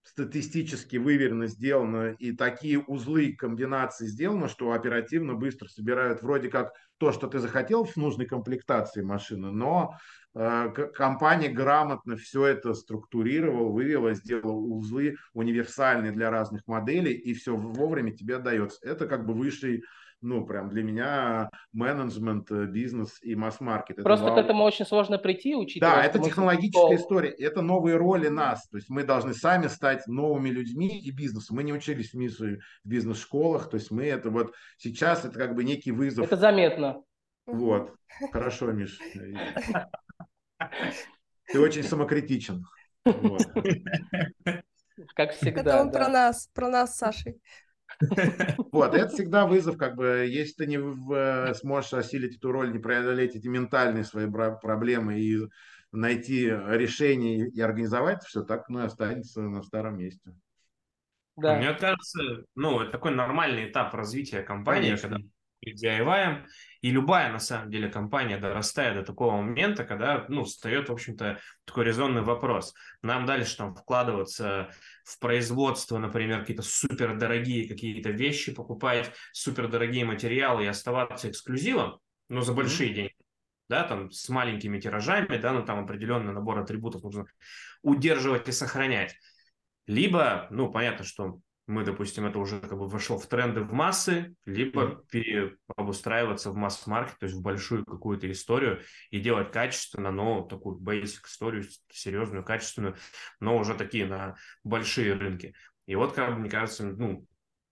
[0.04, 7.12] статистически выверенно сделано и такие узлы комбинации сделаны, что оперативно быстро собирают вроде как то,
[7.12, 9.96] что ты захотел в нужной комплектации машины, но
[10.36, 17.56] э, компания грамотно все это структурировала, вывела, сделала узлы универсальные для разных моделей и все
[17.56, 18.80] вовремя тебе дается.
[18.82, 19.84] Это как бы высший
[20.22, 24.04] ну, прям для меня менеджмент, э, бизнес и масс-маркет.
[24.04, 25.96] Просто это к этому очень сложно прийти, учитывая...
[25.96, 28.68] Да, это технологическая история, это новые роли нас.
[28.68, 31.56] То есть мы должны сами стать новыми людьми и бизнесом.
[31.56, 35.92] Мы не учились в бизнес-школах, то есть мы это вот сейчас это как бы некий
[35.92, 36.26] вызов.
[36.26, 37.02] Это заметно.
[37.46, 37.94] Вот.
[38.32, 39.00] Хорошо, Миш.
[41.52, 42.64] Ты очень самокритичен.
[43.06, 43.42] Вот.
[45.16, 45.62] Как всегда.
[45.62, 46.00] Это он да.
[46.00, 47.42] про нас, про нас Сашей.
[48.72, 52.80] Вот, это всегда вызов, как бы, если ты не в, сможешь осилить эту роль, не
[52.80, 55.40] преодолеть эти ментальные свои проблемы и
[55.92, 60.34] найти решение и организовать все, так ну, и останется на старом месте.
[61.36, 61.58] Да.
[61.58, 65.10] Мне кажется, ну, это такой нормальный этап развития компании, Конечно.
[65.10, 65.24] когда
[65.66, 66.46] DIY,
[66.82, 71.40] и любая, на самом деле, компания дорастает до такого момента, когда, ну, встает, в общем-то,
[71.66, 72.74] такой резонный вопрос.
[73.02, 74.70] Нам дальше там вкладываться
[75.04, 82.00] в производство, например, какие-то супердорогие какие-то вещи, покупать супердорогие материалы и оставаться эксклюзивом,
[82.30, 82.96] но за большие mm-hmm.
[82.96, 83.16] деньги,
[83.68, 87.26] да, там, с маленькими тиражами, да, ну, там определенный набор атрибутов нужно
[87.82, 89.16] удерживать и сохранять.
[89.86, 91.40] Либо, ну, понятно, что
[91.70, 96.56] мы, допустим, это уже как бы вошло в тренды в массы, либо mm обустраиваться в
[96.56, 102.44] масс-маркет, то есть в большую какую-то историю и делать качественно, но такую basic историю, серьезную,
[102.44, 102.96] качественную,
[103.40, 105.54] но уже такие на большие рынки.
[105.86, 107.26] И вот, как бы, мне кажется, ну,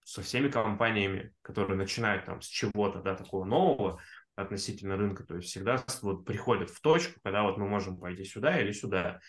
[0.04, 4.00] со всеми компаниями, которые начинают там с чего-то, да, такого нового
[4.36, 8.60] относительно рынка, то есть всегда вот приходят в точку, когда вот мы можем пойти сюда
[8.62, 9.20] или сюда.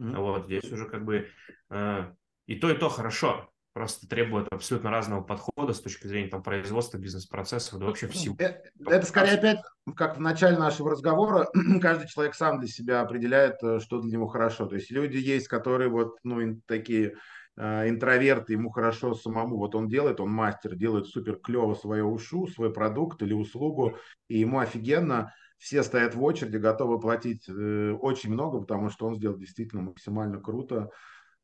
[0.00, 1.28] mm Вот здесь уже как бы
[1.70, 2.12] э,
[2.46, 6.98] и то, и то хорошо просто требует абсолютно разного подхода с точки зрения там, производства,
[6.98, 8.36] бизнес-процессов, да вообще всего.
[8.38, 9.60] Это, это скорее опять,
[9.96, 11.48] как в начале нашего разговора,
[11.80, 14.66] каждый человек сам для себя определяет, э, что для него хорошо.
[14.66, 17.14] То есть люди есть, которые вот, ну, такие
[17.56, 22.46] э, интроверты, ему хорошо самому, вот он делает, он мастер, делает супер клево свое ушу,
[22.48, 23.96] свой продукт или услугу,
[24.28, 29.14] и ему офигенно, все стоят в очереди, готовы платить э, очень много, потому что он
[29.14, 30.90] сделал действительно максимально круто,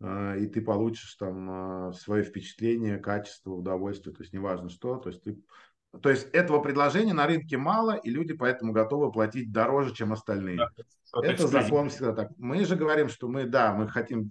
[0.01, 5.23] и ты получишь там а, свое впечатление, качество, удовольствие, то есть неважно что, то есть
[5.23, 5.39] ты
[6.03, 10.59] то есть этого предложения на рынке мало, и люди поэтому готовы платить дороже, чем остальные.
[10.59, 10.71] Да,
[11.23, 12.31] это закон всегда так.
[12.37, 14.31] Мы же говорим, что мы, да, мы хотим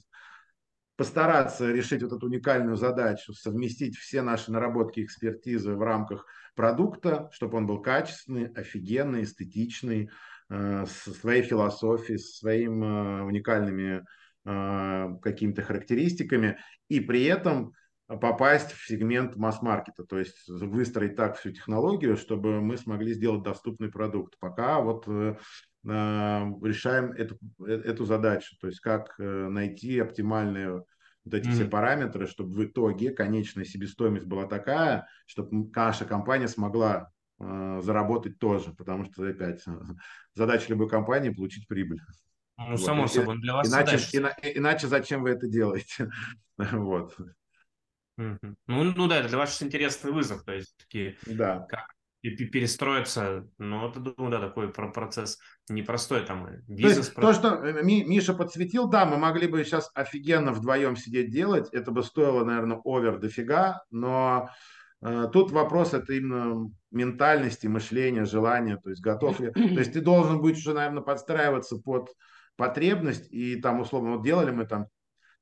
[0.98, 7.58] постараться решить вот эту уникальную задачу, совместить все наши наработки, экспертизы в рамках продукта, чтобы
[7.58, 10.10] он был качественный, офигенный, эстетичный,
[10.50, 14.06] э, со своей философией, со своими уникальными а,
[14.48, 17.74] какими-то характеристиками и при этом
[18.08, 23.92] попасть в сегмент масс-маркета, то есть выстроить так всю технологию, чтобы мы смогли сделать доступный
[23.92, 24.38] продукт.
[24.40, 25.36] Пока вот э,
[25.90, 30.84] а, решаем эту, э, эту задачу, то есть как э, найти оптимальные
[31.26, 31.52] вот эти mm-hmm.
[31.52, 38.40] все параметры, чтобы в итоге конечная себестоимость была такая, чтобы наша компания смогла э, заработать
[38.40, 39.64] тоже, потому что опять
[40.34, 42.02] задача любой компании получить прибыль.
[42.58, 42.82] Ну, вот.
[42.82, 46.10] само собой, для вас иначе, ина, иначе зачем вы это делаете?
[46.58, 47.16] вот.
[48.18, 48.38] Ну,
[48.68, 51.68] ну да, это для вас интересный вызов, то есть такие, да.
[51.70, 55.40] как перестроиться, ну, это, думаю, да, такой процесс
[55.70, 57.10] непростой, там, бизнес.
[57.10, 61.30] То, есть, то, что э, Миша подсветил, да, мы могли бы сейчас офигенно вдвоем сидеть
[61.30, 64.50] делать, это бы стоило, наверное, овер дофига, но
[65.02, 70.02] э, тут вопрос это именно ментальности, мышления, желания, то есть готов ли, то есть ты
[70.02, 72.10] должен быть уже, наверное, подстраиваться под
[72.58, 74.88] потребность, и там, условно, вот делали мы там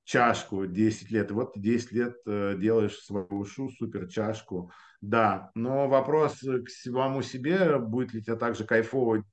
[0.04, 5.88] чашку 10 лет, и вот 10 лет э, делаешь свою ушу, супер чашку, да, но
[5.88, 9.24] вопрос к самому себе, будет ли тебе также кайфово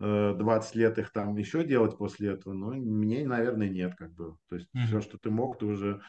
[0.00, 4.36] 20 э, лет их там еще делать после этого, ну, мне, наверное, нет, как бы,
[4.48, 4.86] то есть mm-hmm.
[4.86, 6.00] все, что ты мог, ты уже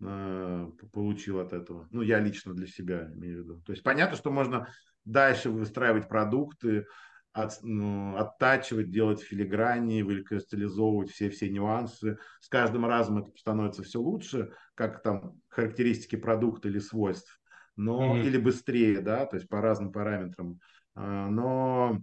[0.00, 4.16] э, получил от этого, ну, я лично для себя имею в виду, то есть понятно,
[4.16, 4.68] что можно
[5.04, 6.86] дальше выстраивать продукты,
[7.32, 12.18] от, ну, оттачивать, делать филиграни, выкристаллизовывать все-все нюансы.
[12.40, 17.40] С каждым разом это становится все лучше, как там характеристики продукта или свойств,
[17.76, 18.26] но mm-hmm.
[18.26, 20.58] или быстрее, да, то есть по разным параметрам.
[20.94, 22.02] А, но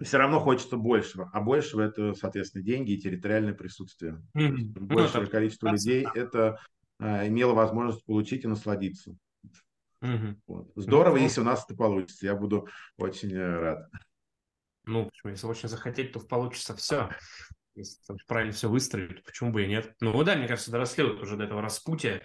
[0.00, 4.22] все равно хочется большего, а большего это, соответственно, деньги и территориальное присутствие.
[4.36, 4.80] Mm-hmm.
[4.80, 6.58] Большее ну, количество людей это
[6.98, 9.16] а, имело возможность получить и насладиться.
[10.02, 10.36] Угу.
[10.46, 10.72] Вот.
[10.76, 12.26] Здорово, ну, если у нас это получится.
[12.26, 12.68] Я буду
[12.98, 13.90] очень э, рад.
[14.86, 17.10] Ну, если очень захотеть, то получится все.
[17.74, 19.94] Если правильно все выстроить, почему бы и нет?
[20.00, 22.22] Ну, да, мне кажется, доросли вот уже до этого распутия.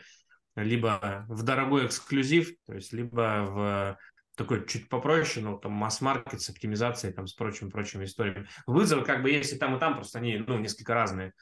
[0.55, 3.97] Либо в дорогой эксклюзив, то есть либо в
[4.36, 8.47] такой чуть попроще, но там масс-маркет с оптимизацией, там с прочими-прочими историями.
[8.66, 11.34] Вызовы как бы есть и там, и там, просто они, ну, несколько разные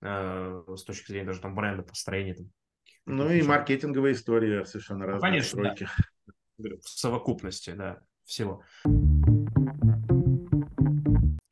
[0.00, 2.34] э, с точки зрения даже там бренда, построения.
[2.34, 2.50] Там,
[3.06, 5.30] ну и маркетинговая история совершенно ну, разные.
[5.30, 5.74] Конечно.
[6.58, 6.76] Да.
[6.82, 8.62] В совокупности, да, всего.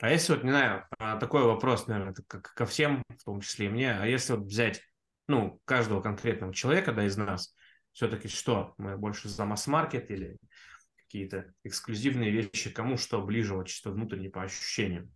[0.00, 3.68] А если вот, не знаю, а, такой вопрос, наверное, ко всем, в том числе и
[3.68, 4.80] мне, а если вот взять,
[5.28, 7.54] ну, каждого конкретного человека, да, из нас,
[7.92, 10.38] все-таки что, мы больше за масс-маркет или
[10.96, 15.12] какие-то эксклюзивные вещи, кому что ближе, вот чисто внутренне по ощущениям?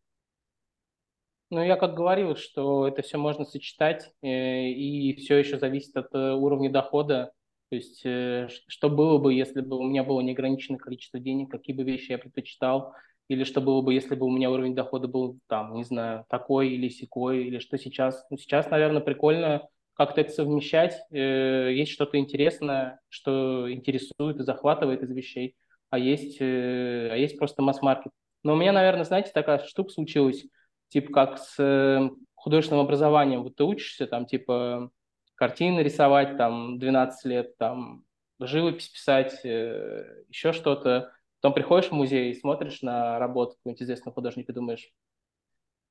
[1.50, 6.12] Ну, я как говорил, что это все можно сочетать, э, и все еще зависит от
[6.14, 7.32] э, уровня дохода.
[7.70, 11.76] То есть, э, что было бы, если бы у меня было неограниченное количество денег, какие
[11.76, 12.94] бы вещи я предпочитал,
[13.28, 16.70] или что было бы, если бы у меня уровень дохода был там, не знаю, такой
[16.70, 18.26] или секой, или что сейчас.
[18.30, 21.00] Ну, сейчас, наверное, прикольно как-то это совмещать.
[21.10, 25.56] Есть что-то интересное, что интересует и захватывает из вещей
[25.94, 28.10] а есть, э, а есть просто масс-маркет.
[28.42, 30.44] Но у меня, наверное, знаете, такая штука случилась,
[30.88, 33.44] типа как с э, художественным образованием.
[33.44, 34.90] Вот ты учишься там, типа,
[35.36, 38.02] картины рисовать, там, 12 лет, там,
[38.40, 41.12] живопись писать, э, еще что-то.
[41.44, 44.90] Потом приходишь в музей и смотришь на работу какого-нибудь известного художника и думаешь,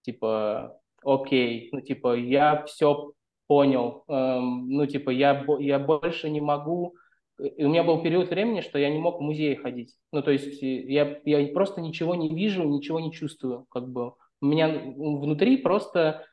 [0.01, 3.11] типа, окей, ну, типа, я все
[3.45, 6.95] понял, эм, ну, типа, я, я больше не могу
[7.37, 9.93] и у меня был период времени, что я не мог в музей ходить.
[10.11, 13.67] Ну, то есть я, я просто ничего не вижу, ничего не чувствую.
[13.69, 14.13] Как бы.
[14.41, 16.25] У меня внутри просто,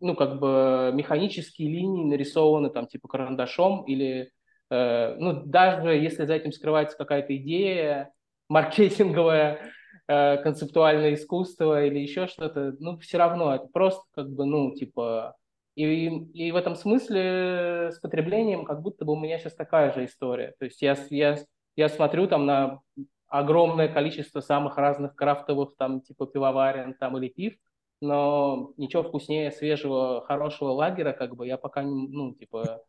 [0.00, 4.32] ну, как бы механические линии нарисованы там типа карандашом или,
[4.70, 8.12] э, ну, даже если за этим скрывается какая-то идея
[8.48, 9.72] маркетинговая,
[10.08, 15.36] э, концептуальное искусство или еще что-то, ну, все равно это просто как бы, ну, типа
[15.76, 20.06] и, и в этом смысле с потреблением как будто бы у меня сейчас такая же
[20.06, 20.54] история.
[20.58, 21.36] То есть я, я,
[21.76, 22.80] я смотрю там на
[23.28, 27.54] огромное количество самых разных крафтовых, там, типа пивоварен там, или пив,
[28.00, 32.82] но ничего вкуснее свежего, хорошего лагера, как бы, я пока, ну, типа...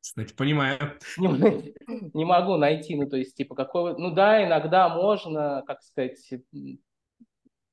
[0.00, 0.78] Кстати, понимаю.
[1.18, 1.28] Не,
[2.14, 3.96] не могу найти, ну, то есть, типа, какого...
[3.96, 6.18] Ну, да, иногда можно, как сказать,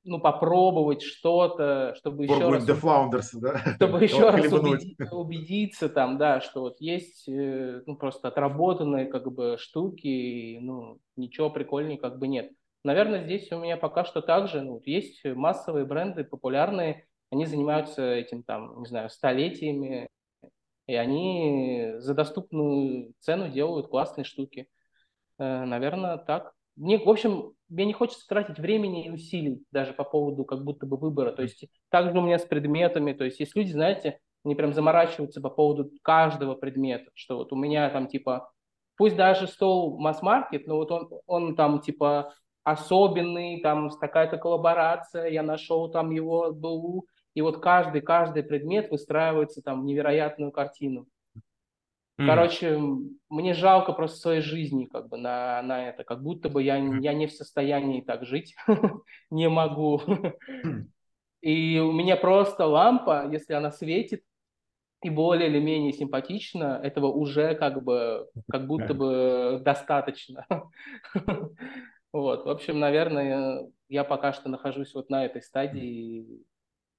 [0.04, 2.68] ну, попробовать что-то, чтобы еще раз...
[2.68, 3.58] The Founders, да?
[3.76, 9.32] Чтобы еще раз убеди, убедиться там, да, что вот есть, э, ну, просто отработанные, как
[9.32, 12.50] бы, штуки, и, ну, ничего прикольнее как бы нет.
[12.84, 18.02] Наверное, здесь у меня пока что так же, ну, есть массовые бренды, популярные, они занимаются
[18.02, 20.08] этим, там, не знаю, столетиями,
[20.86, 24.68] и они за доступную цену делают классные штуки.
[25.38, 26.52] Э, наверное, так.
[26.76, 30.86] Мне, в общем, мне не хочется тратить времени и усилий даже по поводу как будто
[30.86, 31.32] бы выбора.
[31.32, 33.12] То есть так же у меня с предметами.
[33.12, 37.56] То есть есть люди, знаете, они прям заморачиваются по поводу каждого предмета, что вот у
[37.56, 38.52] меня там типа,
[38.96, 45.42] пусть даже стол масс-маркет, но вот он, он там типа особенный, там такая-то коллаборация, я
[45.42, 51.06] нашел там его БУ, и вот каждый, каждый предмет выстраивается там в невероятную картину.
[52.18, 52.26] Mm.
[52.26, 52.80] Короче,
[53.28, 57.12] мне жалко просто своей жизни как бы на, на это, как будто бы я, я
[57.12, 58.54] не в состоянии так жить,
[59.30, 60.00] не могу.
[61.40, 64.22] И у меня просто лампа, если она светит
[65.02, 70.46] и более или менее симпатична, этого уже как бы, как будто бы достаточно.
[72.12, 76.44] Вот, в общем, наверное, я пока что нахожусь вот на этой стадии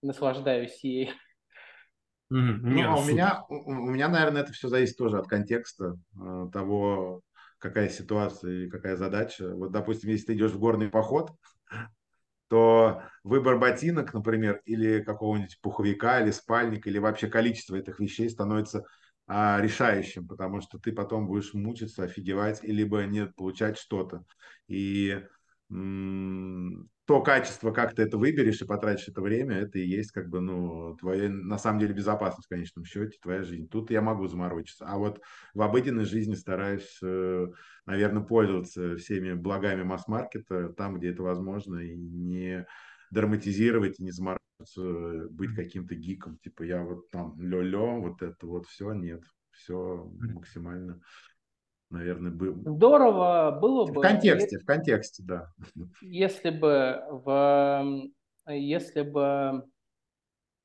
[0.02, 1.14] наслаждаюсь ей.
[2.34, 2.60] Mm-hmm.
[2.64, 6.48] Ну, а у меня, у, у меня, наверное, это все зависит тоже от контекста э,
[6.52, 7.22] того,
[7.60, 9.54] какая ситуация и какая задача.
[9.56, 11.32] Вот, допустим, если ты идешь в горный поход,
[12.50, 18.86] то выбор ботинок, например, или какого-нибудь пуховика, или спальника, или вообще количество этих вещей становится
[19.28, 24.24] а, решающим, потому что ты потом будешь мучиться, офигевать, и либо нет получать что-то.
[24.68, 25.20] И
[27.06, 30.42] то качество, как ты это выберешь и потратишь это время, это и есть как бы,
[30.42, 33.68] ну, твоя, на самом деле, безопасность в конечном счете, твоя жизнь.
[33.70, 34.86] Тут я могу заморочиться.
[34.88, 35.22] А вот
[35.54, 37.48] в обыденной жизни стараюсь, э,
[37.86, 42.66] наверное, пользоваться всеми благами масс-маркета там, где это возможно, и не
[43.12, 46.38] драматизировать, и не заморачиваться, быть каким-то гиком.
[46.40, 49.22] Типа я вот там лё-лё, вот это вот все, нет.
[49.52, 51.02] Все максимально
[51.90, 52.56] наверное, был.
[52.66, 54.00] Здорово было бы.
[54.00, 55.48] В контексте, в контексте, да.
[56.02, 58.08] Если бы в,
[58.48, 59.66] если бы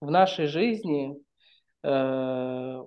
[0.01, 1.17] в нашей жизни
[1.83, 2.83] э,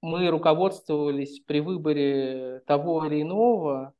[0.00, 3.94] мы руководствовались при выборе того или иного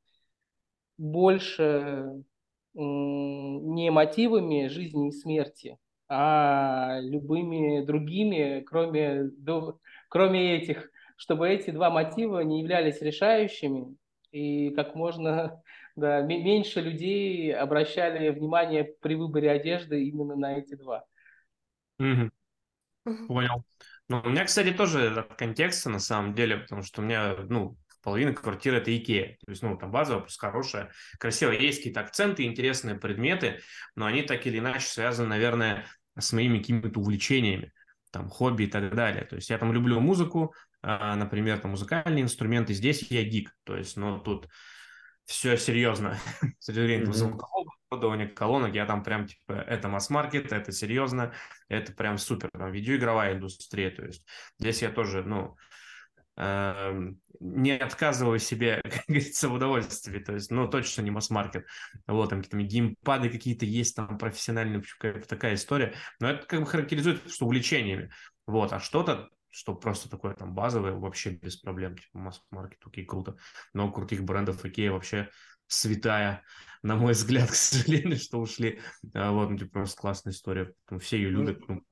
[0.97, 2.23] больше
[2.73, 5.77] не мотивами жизни и смерти,
[6.09, 9.29] а любыми другими, кроме,
[10.09, 13.95] кроме этих, чтобы эти два мотива не являлись решающими,
[14.31, 15.61] и как можно
[15.95, 21.05] да, меньше людей обращали внимание при выборе одежды именно на эти два.
[21.99, 23.27] Угу.
[23.27, 23.63] Понял.
[24.09, 27.77] Ну, у меня, кстати, тоже от контекста на самом деле, потому что у меня, ну,
[28.01, 29.37] половина квартиры это Икея.
[29.45, 31.57] То есть, ну, там базовая, просто хорошая, красивая.
[31.57, 33.59] Есть какие-то акценты, интересные предметы,
[33.95, 35.85] но они так или иначе связаны, наверное,
[36.17, 37.71] с моими какими-то увлечениями,
[38.11, 39.25] там, хобби и так далее.
[39.25, 40.53] То есть я там люблю музыку,
[40.83, 42.73] например, там, музыкальные инструменты.
[42.73, 43.55] Здесь я гик.
[43.63, 44.47] То есть, ну, тут
[45.25, 46.17] все серьезно.
[46.59, 47.39] С точки зрения mm-hmm.
[47.89, 51.33] оборудования, колонок, я там прям, типа, это масс-маркет, это серьезно,
[51.69, 52.49] это прям супер.
[52.51, 54.25] Там видеоигровая индустрия, то есть
[54.59, 55.55] здесь я тоже, ну,
[56.37, 61.65] э, не отказываю себе, как говорится, в удовольствии, то есть, ну, точно не масс-маркет.
[62.07, 64.83] Вот, там какие-то геймпады какие-то есть, там профессиональные,
[65.27, 68.11] такая история, но это как бы характеризует, что увлечениями.
[68.45, 73.37] Вот, а что-то что просто такое там базовое, вообще без проблем, типа масс-маркет, окей, круто.
[73.73, 75.29] Но крутых брендов Икея вообще
[75.67, 76.41] святая,
[76.81, 78.79] на мой взгляд, к сожалению, что ушли.
[79.13, 80.73] А, вот, ну, типа, просто классная история.
[80.99, 81.61] Все ее любят.
[81.67, 81.83] Ну,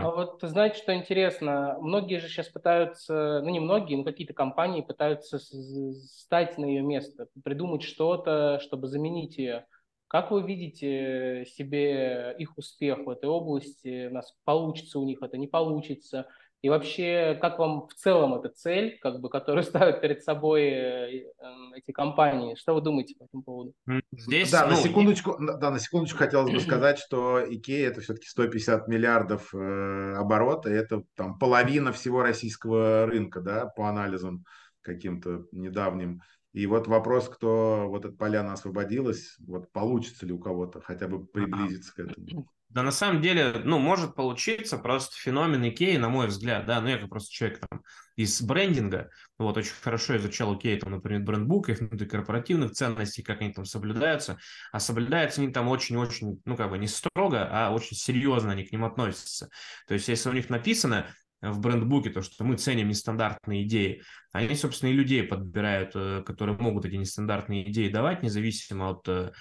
[0.00, 1.76] а вот знаете, что интересно?
[1.80, 7.26] Многие же сейчас пытаются, ну не многие, но какие-то компании пытаются стать на ее место,
[7.44, 9.66] придумать что-то, чтобы заменить ее.
[10.06, 14.08] Как вы видите себе их успех в этой области?
[14.08, 16.26] У нас получится у них это, не получится?
[16.62, 21.24] И вообще, как вам в целом эта цель, как бы, которую ставят перед собой э,
[21.38, 22.54] эм, эти компании?
[22.54, 23.72] Что вы думаете по этому поводу?
[24.12, 28.26] Здесь, да, ну, на секундочку, да, на секундочку хотелось бы сказать, что Икея это все-таки
[28.26, 34.44] 150 миллиардов э, оборота, и это там половина всего российского рынка, да, по анализам
[34.82, 36.20] каким-то недавним.
[36.52, 41.24] И вот вопрос, кто вот эта поляна освободилась, вот получится ли у кого-то хотя бы
[41.24, 42.48] приблизиться к этому?
[42.70, 46.86] Да, на самом деле, ну, может получиться просто феномен Икеи, на мой взгляд, да, ну,
[46.86, 47.82] я как просто человек там
[48.14, 53.52] из брендинга, вот, очень хорошо изучал Икеи, там, например, брендбук, их корпоративных ценностей, как они
[53.52, 54.38] там соблюдаются,
[54.70, 58.70] а соблюдаются они там очень-очень, ну, как бы не строго, а очень серьезно они к
[58.70, 59.48] ним относятся.
[59.88, 61.06] То есть, если у них написано
[61.42, 66.56] в брендбуке, то, что мы ценим нестандартные идеи, они, собственно, и людей подбирают, э, которые
[66.56, 69.32] могут эти нестандартные идеи давать, независимо от э,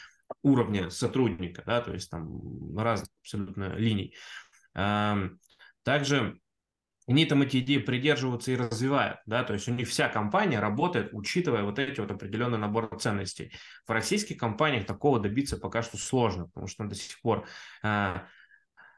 [0.43, 4.15] уровня сотрудника, да, то есть там разных абсолютно линий.
[5.83, 6.39] Также
[7.09, 11.09] они там эти идеи придерживаются и развивают, да, то есть у них вся компания работает,
[11.11, 13.51] учитывая вот эти вот определенный набор ценностей.
[13.87, 17.47] В российских компаниях такого добиться пока что сложно, потому что до сих пор
[17.81, 18.27] а,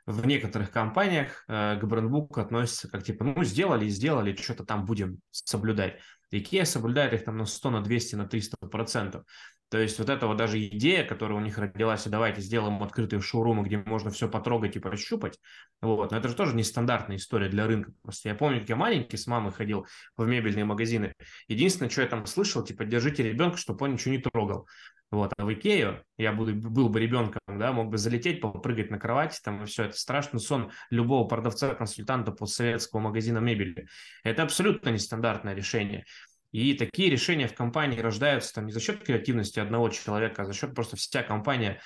[0.05, 4.85] в некоторых компаниях э, к брендбуку относятся как типа, ну, сделали и сделали, что-то там
[4.85, 5.99] будем соблюдать.
[6.33, 9.23] IKEA соблюдает их там на 100, на 200, на 300 процентов.
[9.71, 13.21] То есть вот эта вот даже идея, которая у них родилась, и давайте сделаем открытые
[13.21, 15.39] шоурумы, где можно все потрогать и прощупать,
[15.81, 17.93] вот, но это же тоже нестандартная история для рынка.
[18.01, 19.87] Просто я помню, как я маленький с мамой ходил
[20.17, 21.13] в мебельные магазины.
[21.47, 24.67] Единственное, что я там слышал, типа, держите ребенка, чтобы он ничего не трогал.
[25.09, 28.97] Вот, а в Икею я буду, был бы ребенком, да, мог бы залететь, попрыгать на
[28.97, 29.83] кровати, там, и все.
[29.83, 33.87] Это страшный сон любого продавца-консультанта постсоветского магазина мебели.
[34.23, 36.05] Это абсолютно нестандартное решение.
[36.51, 40.53] И такие решения в компании рождаются там не за счет креативности одного человека, а за
[40.53, 41.81] счет просто вся компания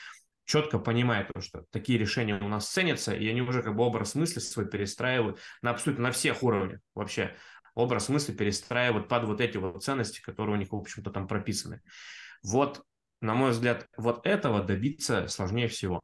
[0.45, 4.39] четко понимает, что такие решения у нас ценятся, и они уже как бы образ мысли
[4.39, 7.35] свой перестраивают на абсолютно на всех уровнях вообще.
[7.73, 11.81] Образ мысли перестраивают под вот эти вот ценности, которые у них, в общем-то, там прописаны.
[12.43, 12.83] Вот
[13.21, 15.99] на мой взгляд, вот этого добиться сложнее всего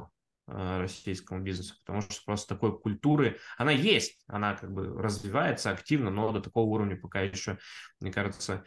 [0.52, 6.32] российскому бизнесу, потому что просто такой культуры, она есть, она как бы развивается активно, но
[6.32, 7.58] до такого уровня пока еще,
[8.00, 8.64] мне кажется,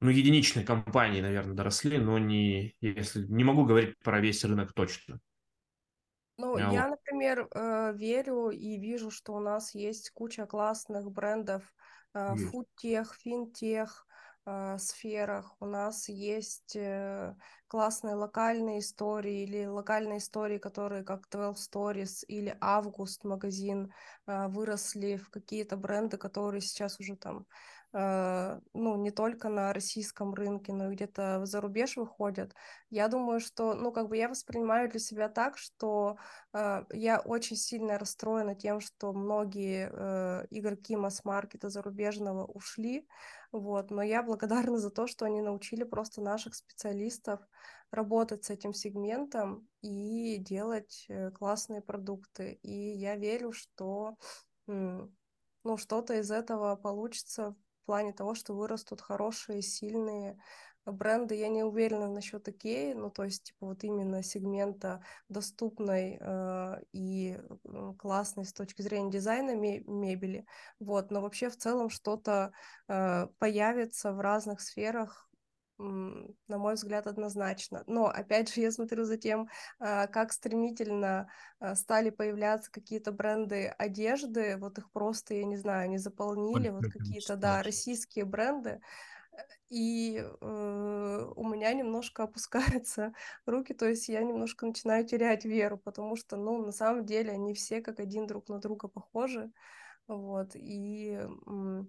[0.00, 5.20] ну, единичные компании, наверное, доросли, но не, если не могу говорить про весь рынок точно.
[6.38, 6.90] Ну, а я, вот.
[6.90, 11.62] например, э, верю и вижу, что у нас есть куча классных брендов,
[12.14, 14.09] э, фудтех, финтех, э,
[14.78, 15.54] сферах.
[15.60, 17.34] У нас есть э,
[17.68, 23.92] классные локальные истории или локальные истории, которые как 12 Stories или Август магазин
[24.26, 27.44] э, выросли в какие-то бренды, которые сейчас уже там э,
[27.92, 32.54] ну, не только на российском рынке, но и где-то за рубеж выходят.
[32.88, 36.16] Я думаю, что, ну, как бы я воспринимаю для себя так, что
[36.52, 43.08] э, я очень сильно расстроена тем, что многие э, игроки масс-маркета зарубежного ушли,
[43.50, 47.40] вот, но я благодарна за то, что они научили просто наших специалистов
[47.90, 52.52] работать с этим сегментом и делать э, классные продукты.
[52.62, 54.16] И я верю, что
[54.66, 60.38] ну, что-то из этого получится в плане того, что вырастут хорошие, сильные
[60.86, 66.76] бренды, я не уверена насчет Икеи, ну, то есть, типа, вот именно сегмента доступной э,
[66.92, 67.38] и
[67.98, 70.46] классной с точки зрения дизайна мебели,
[70.78, 72.52] вот, но вообще в целом что-то
[72.88, 75.29] э, появится в разных сферах,
[76.48, 77.84] на мой взгляд, однозначно.
[77.86, 79.48] Но, опять же, я смотрю за тем,
[79.80, 81.30] э, как стремительно
[81.60, 86.84] э, стали появляться какие-то бренды одежды, вот их просто, я не знаю, они заполнили, вот
[86.84, 88.80] какие-то, да, российские бренды,
[89.68, 93.14] и э, у меня немножко опускаются
[93.46, 97.54] руки, то есть я немножко начинаю терять веру, потому что, ну, на самом деле они
[97.54, 99.50] все как один друг на друга похожи,
[100.16, 101.18] вот, и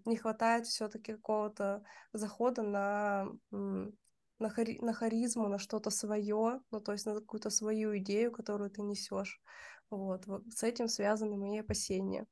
[0.06, 1.84] не хватает все-таки какого-то
[2.14, 7.98] захода на, на, хари, на харизму, на что-то свое, ну, то есть на какую-то свою
[7.98, 9.42] идею, которую ты несешь,
[9.90, 12.26] вот, вот с этим связаны мои опасения,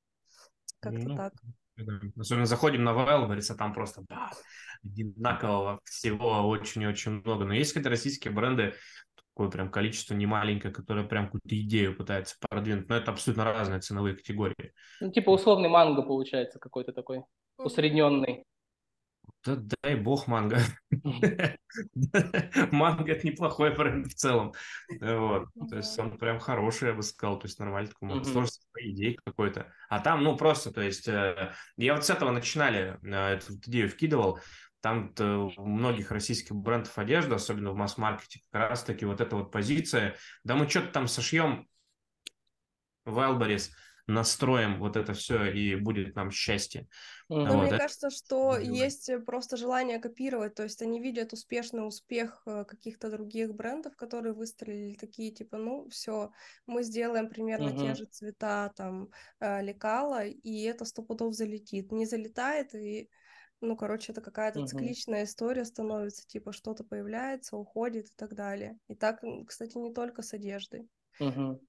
[0.80, 1.34] как-то ну, так.
[2.18, 4.32] Особенно заходим на Wildberries, а там просто да,
[4.84, 7.46] одинакового всего очень-очень много.
[7.46, 8.74] Но есть какие-то российские бренды,
[9.40, 12.90] такое прям количество немаленькое, которое прям какую-то идею пытается продвинуть.
[12.90, 14.74] Но это абсолютно разные ценовые категории.
[15.00, 17.24] Ну, типа условный манго получается какой-то такой,
[17.58, 18.44] усредненный.
[19.46, 20.60] Да дай бог манго.
[22.72, 24.54] Манго это неплохой бренд в целом.
[25.00, 25.46] Вот.
[25.70, 27.40] То есть он прям хороший, я бы сказал.
[27.40, 29.72] То есть нормально такой может сложить свои идеи какой-то.
[29.88, 33.88] А там, ну, просто, то есть э, я вот с этого начинали э, эту идею
[33.88, 34.40] вкидывал.
[34.82, 40.16] Там у многих российских брендов одежды, особенно в масс-маркете, как раз-таки вот эта вот позиция.
[40.44, 41.68] Да мы что-то там сошьем
[43.06, 43.72] Wildberries,
[44.10, 46.88] настроим вот это все, и будет нам счастье.
[47.30, 47.78] Ну, вот, мне это...
[47.78, 53.54] кажется, что есть просто желание копировать, то есть они видят успешный успех э, каких-то других
[53.54, 56.32] брендов, которые выстрелили, такие типа, ну, все,
[56.66, 57.80] мы сделаем примерно uh-huh.
[57.80, 61.92] те же цвета, там, э, лекала, и это сто пудов залетит.
[61.92, 63.10] Не залетает, и
[63.62, 64.68] ну, короче, это какая-то uh-huh.
[64.68, 68.78] цикличная история становится, типа что-то появляется, уходит и так далее.
[68.88, 70.90] И так, кстати, не только с одеждой.
[71.20, 71.60] Uh-huh.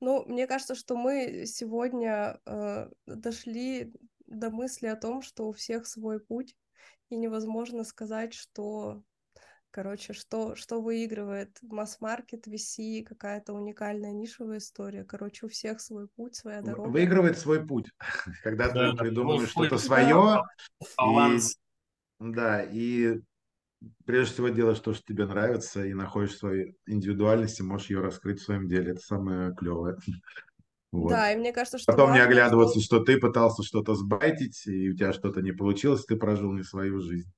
[0.00, 3.92] Ну, мне кажется, что мы сегодня э, дошли
[4.26, 6.56] до мысли о том, что у всех свой путь,
[7.10, 9.02] и невозможно сказать, что,
[9.74, 15.02] короче, что, что выигрывает масс-маркет, VC, какая-то уникальная нишевая история.
[15.02, 16.88] Короче, у всех свой путь, своя дорога.
[16.88, 17.90] Выигрывает свой путь,
[18.44, 20.42] когда ты придумываешь что-то свое.
[22.20, 23.20] Да, и
[24.06, 28.38] прежде всего делаешь то, что тебе нравится, и находишь свою индивидуальность, и можешь ее раскрыть
[28.38, 28.92] в своем деле.
[28.92, 29.96] Это самое клевое.
[30.92, 31.08] Вот.
[31.08, 32.98] Да, и мне кажется, что Потом важно, не оглядываться, что...
[32.98, 37.00] что ты пытался что-то сбайтить, и у тебя что-то не получилось, ты прожил не свою
[37.00, 37.28] жизнь.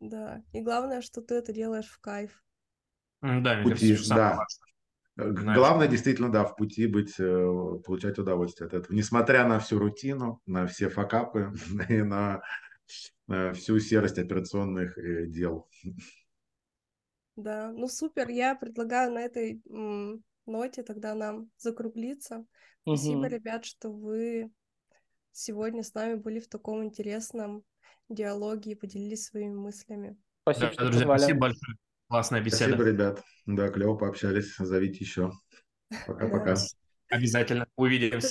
[0.00, 2.42] Да, и главное, что ты это делаешь в кайф.
[3.22, 4.38] Да, в пути, да.
[5.16, 8.94] Знаешь, Главное, действительно, да, в пути быть, э, получать удовольствие от этого.
[8.94, 11.52] Несмотря на всю рутину, на все факапы
[11.88, 12.42] и на
[13.52, 15.68] всю серость операционных э, дел.
[17.36, 19.62] Да, ну супер, я предлагаю на этой
[20.46, 22.44] ноте тогда нам закруглиться.
[22.82, 24.50] Спасибо, ребят, что вы
[25.32, 27.64] сегодня с нами были в таком интересном
[28.08, 30.16] диалоге и поделились своими мыслями.
[30.42, 31.18] Спасибо, да, что друзья, позвали.
[31.18, 31.76] спасибо большое.
[32.08, 32.74] Классная беседа.
[32.74, 33.22] Спасибо, ребят.
[33.46, 34.56] Да, клево пообщались.
[34.56, 35.32] Зовите еще.
[36.06, 36.56] Пока-пока.
[37.08, 38.18] Обязательно увидимся.